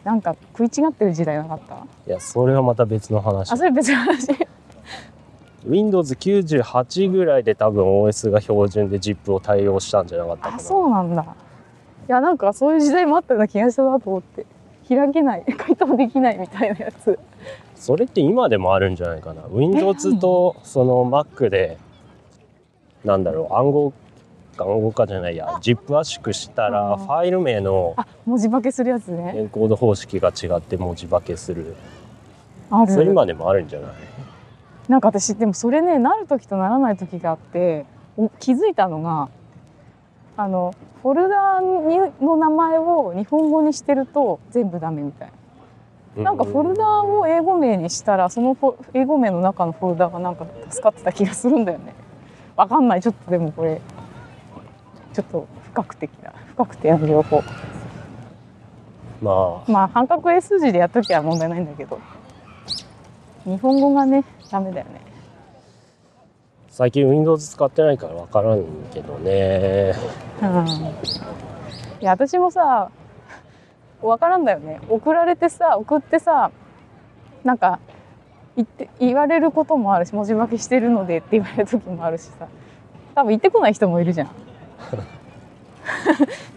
[0.04, 1.76] なんか食い違ってる時代なかった？
[2.06, 3.52] いやそれはまた別の話。
[3.52, 4.28] あそれ別の話。
[5.68, 11.24] Windows98 ぐらいで多分 OS が標準で ZIP を対応したんじゃなかったかあなそうなんだ。
[11.24, 11.26] い
[12.08, 14.46] やなんかそういう時代もあったような気がしたなと思って。
[14.90, 15.44] 開けない。
[15.58, 17.20] 解凍できないみたいなやつ。
[17.76, 19.42] それって今でもあるんじゃないかな。
[19.52, 21.78] Windows とその Mac で
[23.04, 23.94] なんだろう暗号
[24.58, 25.48] 暗号化じゃないや。
[25.62, 29.34] ZIP 圧縮したらうんファイル名のあ文字化けするやつね。
[29.36, 31.76] エンコード方式が違って文字化けする。
[32.72, 33.92] あそれる今でもあるんじゃない？
[34.88, 39.28] なんか私でもそれねなる時とならない時があってお気づいたのが
[40.38, 45.32] あのフォルダにの名前を日本語にしてると全部ダメみたい
[46.16, 46.24] な。
[46.24, 51.94] なんかフォルダを英語名にしたらそのフォ英語名の中のフォルダがなんか助かってた気がするんだよね。
[52.56, 53.02] わかんない。
[53.02, 53.82] ちょっとでもこれ
[55.14, 57.44] ちょっと不確定な不確定な情報。
[59.22, 59.72] まあ。
[59.72, 62.00] まあ半角英数字でやっときゃ問題ないんだけど。
[63.46, 65.02] 日本語がねダメだよね
[66.78, 68.64] 最近 Windows 使ってないから分からん
[68.94, 69.96] けどね。
[70.44, 70.68] うん。
[70.68, 72.92] いや私もさ
[74.00, 74.80] わからんだよね。
[74.88, 76.52] 送られてさ送ってさ
[77.44, 77.80] なんか
[78.56, 82.48] 言って言われることもあるし文字化けしてるのでって言われる時もあるしさ。
[83.16, 84.30] 多分言ってこない人もいるじゃん。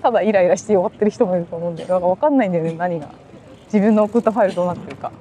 [0.02, 1.88] ただイライラして終わってる人もいると思うんだよ。
[1.88, 3.09] だから分かんないんだよね何が。
[3.72, 5.12] 自分の送ったファイルどうなってるか。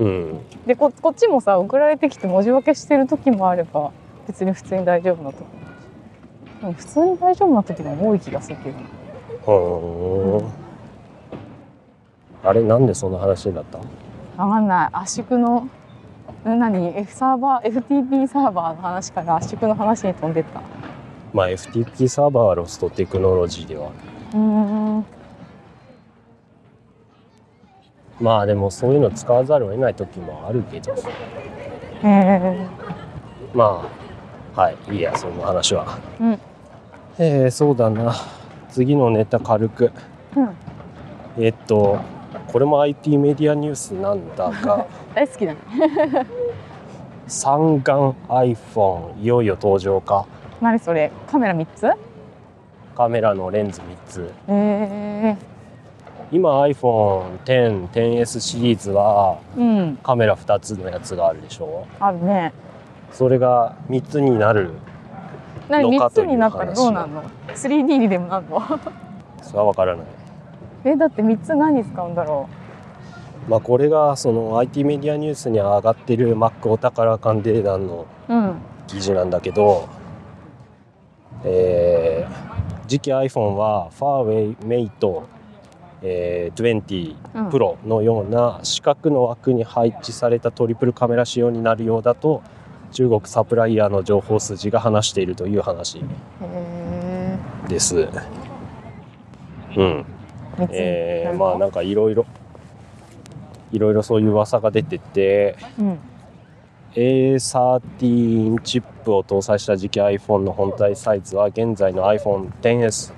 [0.00, 0.40] うん。
[0.66, 3.92] でここっちもさ送られてきて文字化けしてる時もあれば
[4.26, 5.44] 別に普通に大丈夫な時。
[6.62, 8.84] も普通に大丈夫な時も多い気がするけどな
[9.44, 10.50] ふーん
[12.44, 13.78] あれなんでそんな話になった？
[14.42, 14.88] わかんない。
[14.92, 15.68] 圧縮の
[16.48, 20.62] ん何？F サーバー？FTP サーバーの話から圧縮の話に飛んでった。
[21.34, 23.90] まあ FTP サーバーはロストテクノロジーでは
[24.32, 25.04] うーん
[28.20, 30.96] まあでもそういうの使わざるを得ない時もあるけどへ
[32.04, 32.66] え
[33.54, 33.82] ま
[34.56, 34.76] あはい。
[34.90, 35.98] いいやその話は。
[36.20, 36.38] うん。
[37.18, 38.12] えー、そうだな。
[38.68, 39.92] 次のネタ軽く。
[40.36, 40.56] うん。
[41.38, 41.98] えっと
[42.48, 44.86] これも IT メディアニュースなんだが。
[45.14, 45.58] 大好きだね。
[47.26, 50.26] 三眼 iPhone いよいよ登場か。
[50.60, 51.10] 何それ？
[51.30, 51.90] カメラ3つ？
[52.96, 54.22] カメラのレンズ3つ。
[54.22, 55.36] へえ
[56.32, 59.96] 今 iPhone10、10S シリーズはうん。
[60.02, 61.86] カメラ2つのやつがあるでしょ？
[61.98, 62.52] あるね。
[63.12, 64.70] それが3つになる
[65.68, 68.60] 何3つのかというになったらどうなんの？3D にでもなんの？
[69.42, 70.06] それは分からない。
[70.84, 72.48] えだって3つ何に使うんだろ
[73.48, 78.54] まあこれがその IT メディアニュースに上がってる Mac お宝鑑定団のううん。
[78.86, 79.88] 記事なんだけど、
[81.44, 82.50] えー
[82.88, 85.22] 次期 iPhone は Fairway Mate、
[86.02, 92.42] えー、20うん Pro のような四角の枠に配置されたトリプルカメラ仕様になるようだと
[92.92, 96.02] 中国サプライヤーの情報筋が話しているという話
[97.68, 98.08] です。
[99.76, 100.04] うん、
[100.56, 102.26] 3つえーまあなんかいろいろ
[103.72, 105.98] いろいろそういう噂が出ててうん
[106.94, 113.12] A13 チップを搭載した次期 iPhone の本体サイズは現在の iPhone10S、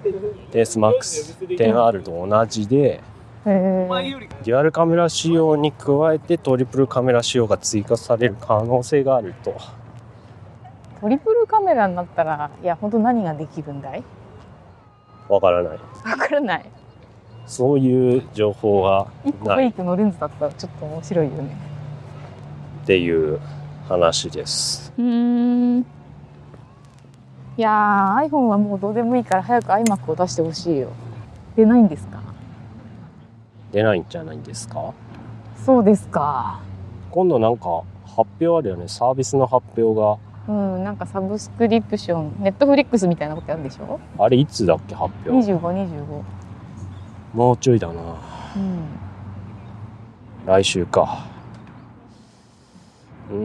[0.53, 3.01] 10S Max、10R と同じで
[3.45, 9.57] デュアルカメラ仕様に加えてトリプルカメラ仕様が追加される可能性があると。
[11.01, 14.05] トリプルカメラになったらいや本当何ができるんだい？
[15.29, 15.73] わからない。
[15.73, 15.79] わ
[16.17, 16.71] からない。
[17.47, 19.67] そういう情報が1個フない。
[19.67, 21.57] っェイクのレンズだったらちょっと面白いよね。
[22.87, 23.41] ていう
[23.93, 24.91] 話です。
[24.99, 25.81] うん。
[25.81, 25.85] い
[27.59, 30.89] やー iPhone はもうどうでもいいから早く iMac を出してほしいよ。
[31.57, 32.23] 出ないんですか？
[33.71, 34.95] 出ないんじゃないんですか？
[35.67, 36.61] そうですか。
[37.11, 38.89] 今度なんか発表あるよね。
[38.89, 40.17] サービスの発表が。
[40.49, 44.01] うんなんかサブスクリプションネットフリックスみたいなことやるんでしょ？
[44.19, 46.23] あれいつだっけ発表？2525
[47.35, 47.93] もうちょいだな。
[48.57, 48.81] うん。
[50.47, 51.27] 来週か
[53.33, 53.39] うー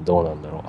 [0.00, 0.62] んどうなんだろう。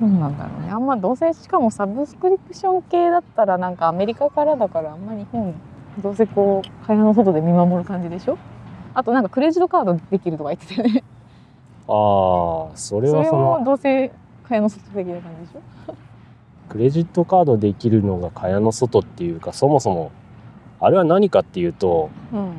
[0.00, 0.70] どうなんだろうね。
[0.70, 5.54] あんまどうせしかもサブスクリプション系だったらなんかアメリカからだからあんま日本
[6.02, 8.38] どうせこう会話の外で見守る感じでしょ？
[8.94, 11.02] あとなんかクレジットカードできるとか言ってたよね。
[11.88, 14.10] ああそれはそのもどうせ
[14.48, 15.94] 会話の外的な感じでしょ？
[16.68, 20.10] クレジットカードできるのが蚊帳の外っていうかそもそも
[20.80, 22.52] あれは何かっていうとうん。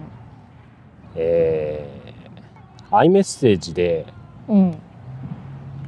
[1.16, 4.06] えー、iMessage で
[4.50, 4.78] うん。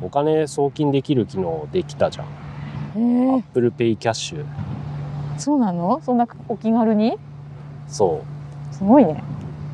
[0.01, 2.25] お金送金できる機能できたじゃん。
[2.99, 3.39] へえ。
[3.39, 4.45] Apple Pay キャッシュ
[5.37, 5.99] そうなの？
[6.01, 7.17] そんなお気軽に？
[7.87, 8.21] そ
[8.71, 8.75] う。
[8.75, 9.23] すごいね。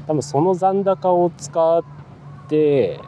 [0.07, 1.83] 多分その残高を使っ
[2.47, 2.99] て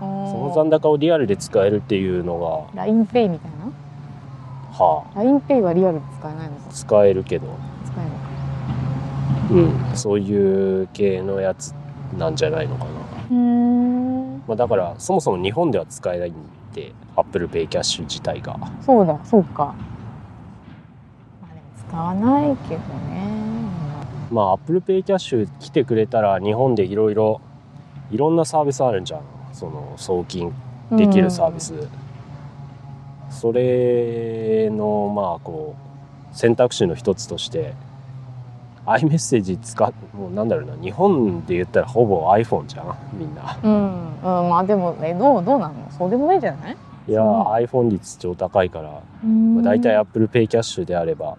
[0.00, 3.66] そその残高をリアルで使えるっていうの LINEPay みたいが
[4.72, 6.56] はな LINEPay はリアルで使えないの？
[6.56, 7.46] かあ使えるけど、
[7.84, 7.92] 使
[9.50, 9.62] える。
[9.62, 11.74] うん、そういう系のやつ
[12.16, 13.99] なんじゃないのかな、うーん
[14.50, 16.34] まあ、だからそもそも日本では使えないん
[16.74, 18.58] で Apple Pay キャッシュ自体が。
[18.84, 19.76] そうだそうか。
[21.40, 23.30] まあでも使わないけどね。
[24.32, 27.40] まあ Apple Pay キャッシュ来てくれたら日本でいろいろ
[28.10, 29.20] いろんなサービスあるんじゃん。
[29.52, 30.52] その送金
[30.90, 31.86] できるサービス、
[33.30, 35.76] それのまあこ
[36.32, 37.74] う選択肢の一つとして
[38.98, 43.58] iMessage 使っもうなんだろうな日本で言ったらほぼ iPhone じゃんみんな。
[43.62, 45.74] うん、うん、まあでもねどうどうなの？
[45.90, 46.76] そうでもないんじゃない？
[47.08, 49.54] いや iPhone 率超高いから、うん。
[49.56, 51.36] まあ、大体 Apple Pay キャッシュであれば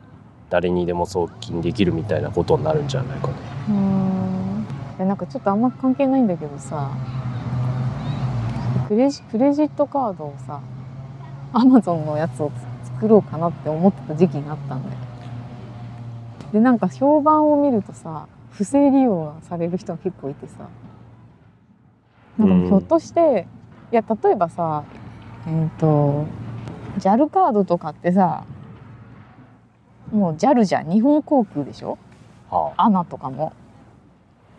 [0.49, 3.33] 誰にでも送金できるみたいなことになるんじゃないかね
[3.69, 5.07] うん。
[5.07, 6.91] なんかちょっとあんま関係ないんだけどさ
[8.87, 10.61] クレジクレジットカードをさ
[11.53, 12.51] アマゾンのやつを
[12.83, 15.00] 作ろうかなって思ってた時期があったんだよ
[16.51, 20.67] でなんか評判を見るとさ不正利用がされる人が結構いてさ。
[22.37, 23.45] なんかひょっとして、
[23.91, 24.83] いや例えばさ
[25.47, 26.25] えっ、と
[26.97, 28.45] JAL カードとかってさ
[30.11, 30.89] もう JAL じゃん。
[30.89, 31.97] 日本航空でしょ？
[32.49, 33.53] はアナとかも。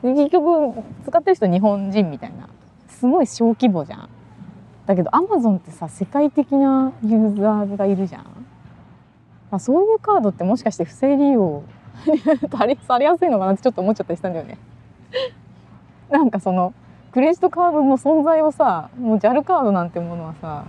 [0.03, 2.49] で結局使ってる人日本人みたいな。
[2.89, 4.09] すごい小規模じゃん。
[4.87, 8.27] だけどアマゾンってさ世界的なユーザーがいるじゃん。
[9.51, 11.63] あそういうカードってもしかして不正利用
[12.51, 14.59] されされやすいのかなってちょっと思っちゃったりしたんだよね。
[16.11, 16.75] なんかその
[17.13, 20.65] クレジットカードの存在をさもう JAL カードなんてものはさ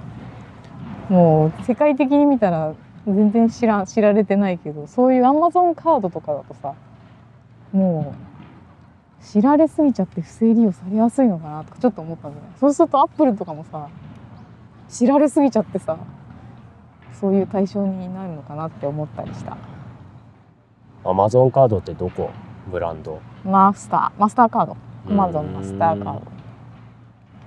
[1.09, 2.73] もう世界的に見たら
[3.05, 6.73] 全然知ら知られてないけどそういうアマゾンカードとかだとさ
[7.71, 8.13] も
[9.21, 12.51] う知られすぎちゃって不正利用されやすいのかなとかちょっと思ったんだよね。
[12.59, 13.87] そうするとアップルとかもさ
[14.89, 15.97] 知られすぎちゃってさ
[17.13, 19.57] そういう対象になるのかなって思ったりした。
[21.03, 22.29] あ Amazon カードってどこ？
[22.71, 23.19] ブランド。
[23.43, 24.21] マスター。
[24.21, 24.77] マスターカード。
[25.07, 26.21] アマゾンマスターカード。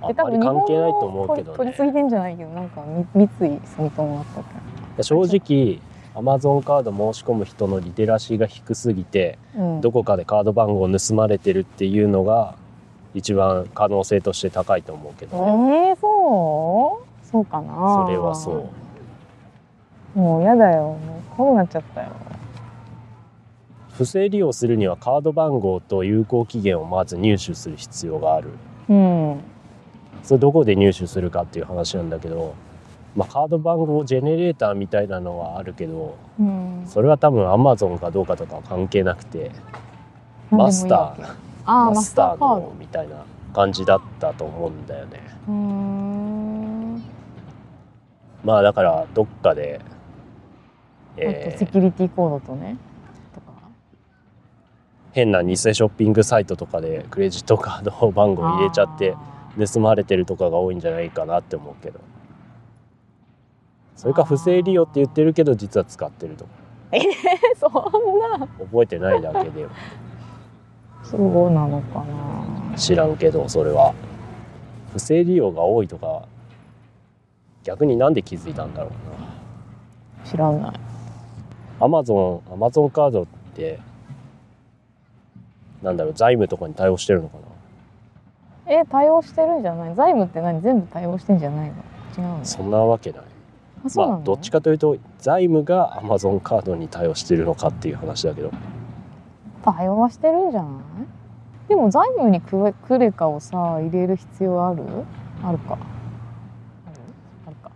[0.02, 1.57] あんまり関係ないと思うけどね。
[1.57, 2.82] 取りすぎてんじゃないけどなんか
[3.14, 4.44] み三井住友だったっ
[5.02, 5.80] 正直
[6.14, 12.57] Amazon カード申し込む人のリテラシーが低すぎてけ、うん、どこかでカード番号を盗まれてるっていうのが
[13.14, 17.26] 一番可能性として高いと思うけえど、ー、そう？
[17.26, 18.04] そうかな。
[18.04, 18.68] それはそ
[20.14, 20.18] う。
[20.18, 20.82] もうやだよ。
[20.82, 22.11] もうこうなっちゃったよ
[23.97, 28.51] 不正利用するにはカード番号と有効期限をまず入手する必要がある。
[28.88, 29.40] うん。
[30.22, 32.55] それどこで入手するかっていう話なんだけど、
[33.14, 36.84] まあ、カード番号ジェネレーターみたいなのはあるけどうん。
[36.86, 39.51] それは多分 Amazon かどうかとかは関係なくて
[40.51, 41.34] マスター
[41.64, 43.24] ママススターのみたいな
[43.55, 45.20] 感じだったと思うんだよね。
[48.44, 49.90] まあだからどっかで、あと
[51.16, 52.76] えーセキュリティコードとね
[55.16, 59.16] 変な偽ショッピングサイトとかでクレジットカード番号入れちゃって
[59.58, 62.00] 盗まれてるとかが多いんじゃないかなって思うけど。
[63.96, 66.50] それか不正利用って言ってるけど実は使ってるとか。
[66.92, 67.02] あーえ
[67.56, 67.72] そん
[68.38, 68.46] な。
[68.46, 69.66] 覚えてないだけで。
[71.02, 72.00] そうなのか
[72.70, 72.76] な。
[72.76, 73.94] 知らんけどそれは。
[74.92, 76.24] 不正利用が多いとか
[77.62, 78.90] 逆になんで気づいたんだろう
[80.20, 80.30] な。
[80.30, 80.72] 知らない。
[81.80, 83.80] アマゾンアマゾンカードって
[85.87, 87.39] なんだろう財務とかに対応してるのか
[88.66, 88.74] な？
[88.74, 89.95] え対応してるんじゃない？
[89.95, 90.61] 財務って何？
[90.61, 91.74] 全部対応してんじゃないの？
[92.18, 92.45] 違うの？
[92.45, 93.20] そんなわけない。
[93.84, 98.51] あそうまあどっちかというと財務がアマゾンカードに対応してるのかっていう話だけど。
[99.64, 100.72] 対応はしてるんじゃない？
[101.68, 104.82] でも財務にクレクレカをさ入れる必要ある？
[105.45, 105.74] あるか。
[105.74, 105.80] ある
[107.47, 107.70] あるか。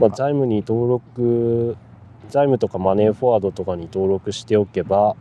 [0.00, 1.76] まあ、か財務に登録
[2.28, 5.14] 財務とかマネーフォワードとかに登録しておけば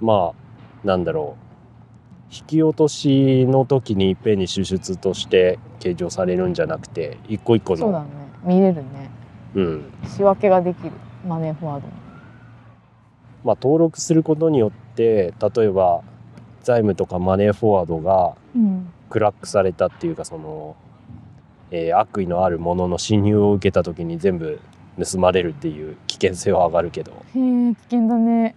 [0.00, 0.43] まあ
[0.84, 2.34] なんだろう。
[2.34, 7.78] 引き落としの時にいっぺんに支出として計上されるんじゃなくて一個一個の。
[7.78, 8.08] そうだね。
[8.42, 9.10] 見れるね。
[9.54, 9.84] うん。
[10.16, 10.90] 仕分けができる。
[11.26, 11.92] マネーフォワードに
[13.44, 16.02] まあ、登録することによって例えば
[16.62, 18.90] 財務とかマネーフォワードがうん。
[19.10, 20.74] クラックされたっていうかその、
[21.70, 24.60] えー悪意のあるものの侵入を受けた時に全部
[25.00, 27.12] 盗まれるっていう危険性は上がるけど。
[27.12, 28.56] へえ危険だね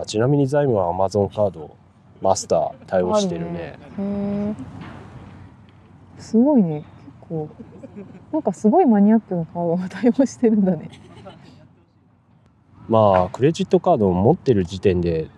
[0.00, 1.76] あちなみに財務は Amazon カード
[2.22, 3.78] マスター対応してるね。
[3.98, 4.56] ね。
[6.18, 6.84] すごいね。
[7.20, 7.48] 結構。
[8.32, 10.90] なんかすごいマニアックなカードが対応してるんだね。
[12.88, 15.28] まあクレジットカードを持ってる時点で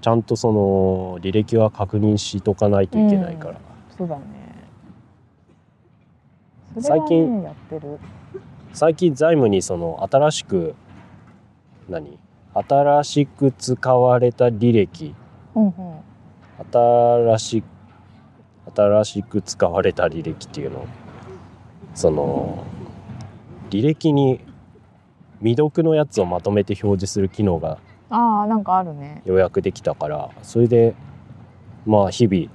[0.00, 3.60] ちゃんとその履歴は確認しとかないといけないから、
[3.96, 4.22] そうだね。
[6.80, 7.98] それはね最近やってる。
[8.72, 10.74] 最近財務にその新しく
[11.88, 12.18] 何？
[12.54, 15.14] 新しく使われた履歴。
[15.54, 15.72] うんうん。
[16.72, 17.62] 新し
[18.74, 20.86] 新しく使われた履歴っていうの。
[21.94, 22.64] その
[23.70, 24.40] 履歴に
[25.40, 27.78] 未読のやつをまとめて表示する機能が
[28.10, 29.22] ああなんかあるね。
[29.24, 30.94] 予約できたからそれで
[31.86, 32.50] まあ日々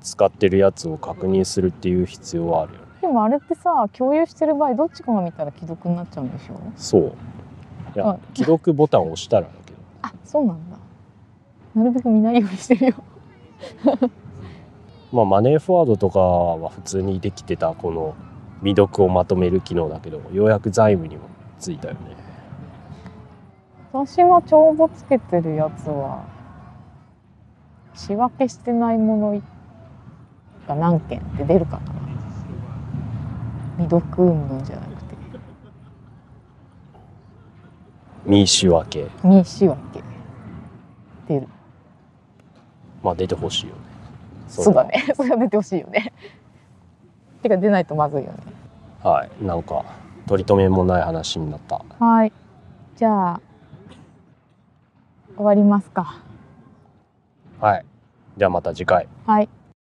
[0.00, 2.86] 使ってるやつを確認するっていう必要はあるよね。
[3.02, 6.58] でもあれってさ共有してる場合どっちかが見たら既読になっちゃうんでしょ？
[6.76, 7.12] そう
[7.98, 9.78] いやあ既読ボタンを押したらだけど。
[10.02, 10.78] あそうなんだ。
[11.74, 12.94] なるべく見ないようにしてるよ。
[15.12, 18.14] まあマネーフォワードとかは普通にできてたこの
[18.60, 21.22] 未読をまとめる機能だけどようやく財務にも
[21.58, 22.00] ついたよね。
[23.92, 26.22] 私が帳簿つけてるやつは
[27.94, 29.42] 仕分けしてないもの
[30.68, 31.98] が何件って出るかな。
[33.78, 34.97] 未読云々じゃなくて
[38.28, 39.08] 見仕分け。
[39.22, 40.02] 未仕分け。
[41.26, 41.48] 出る。
[43.02, 43.80] まあ出てほしいよね。
[44.48, 45.12] そうだね。
[45.16, 45.36] それは。
[45.38, 46.12] 出てほしいよね。
[47.42, 48.38] てか出ないとまずいよね。
[49.02, 49.44] はい。
[49.44, 49.82] なんか
[50.26, 51.82] 取り留めもない話になった。
[51.98, 52.32] はい。
[52.96, 53.40] じゃあ
[55.34, 56.20] 終わりますか。
[57.60, 57.84] はい。
[58.36, 59.08] ではまた次回。
[59.26, 59.48] はい